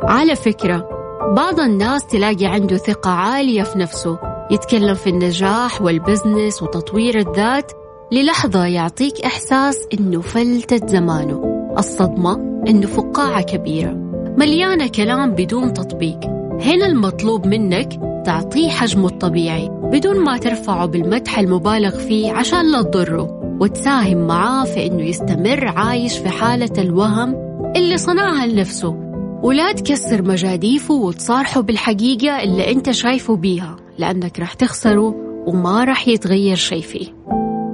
على 0.04 0.36
فكرة 0.36 0.90
بعض 1.36 1.60
الناس 1.60 2.06
تلاقي 2.06 2.46
عنده 2.46 2.78
ثقة 2.78 3.12
عالية 3.12 3.64
في 3.64 3.80
نفسه. 3.80 4.20
يتكلم 4.52 4.96
في 4.96 5.10
النجاح 5.10 5.82
والبزنس 5.82 6.64
وتطوير 6.64 7.20
الذات 7.20 7.72
للحظة 8.12 8.66
يعطيك 8.66 9.22
إحساس 9.26 9.88
إنه 9.94 10.22
فلتت 10.22 10.90
زمانه. 10.90 11.72
الصدمة 11.78 12.34
إنه 12.68 12.88
فقاعة 12.88 13.42
كبيرة. 13.42 13.94
مليانة 14.38 14.88
كلام 14.88 15.32
بدون 15.32 15.74
تطبيق. 15.74 16.20
هنا 16.62 16.86
المطلوب 16.86 17.48
منك 17.48 18.11
تعطيه 18.26 18.70
حجمه 18.70 19.08
الطبيعي 19.08 19.70
بدون 19.70 20.24
ما 20.24 20.38
ترفعه 20.38 20.86
بالمدح 20.86 21.40
المبالغ 21.40 21.98
فيه 21.98 22.32
عشان 22.32 22.72
لا 22.72 22.82
تضره. 22.82 23.58
وتساهم 23.62 24.28
معاه 24.28 24.66
في 24.66 24.88
إنه 24.88 25.04
يستمر 25.04 25.68
عايش 25.68 26.18
في 26.18 26.30
حالة 26.30 26.74
الوهم 26.78 27.36
اللي 27.76 27.98
صنعها 27.98 28.48
لنفسه. 28.48 28.98
ولا 29.44 29.72
تكسر 29.72 30.22
مجاديفه 30.22 30.94
وتصارحه 30.94 31.62
بالحقيقة 31.62 32.44
اللي 32.44 32.72
أنت 32.72 32.92
شايفه 32.92 33.36
بيها 33.36 33.76
لأنك 33.98 34.40
رح 34.40 34.54
تخسره 34.54 35.16
وما 35.48 35.84
رح 35.84 36.08
يتغير 36.08 36.56
شي 36.56 36.82
فيه. 36.82 37.08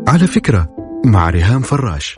على 0.08 0.28
فكرة 0.28 0.70
مع 1.06 1.30
ريهام 1.30 1.62
فراش. 1.62 2.16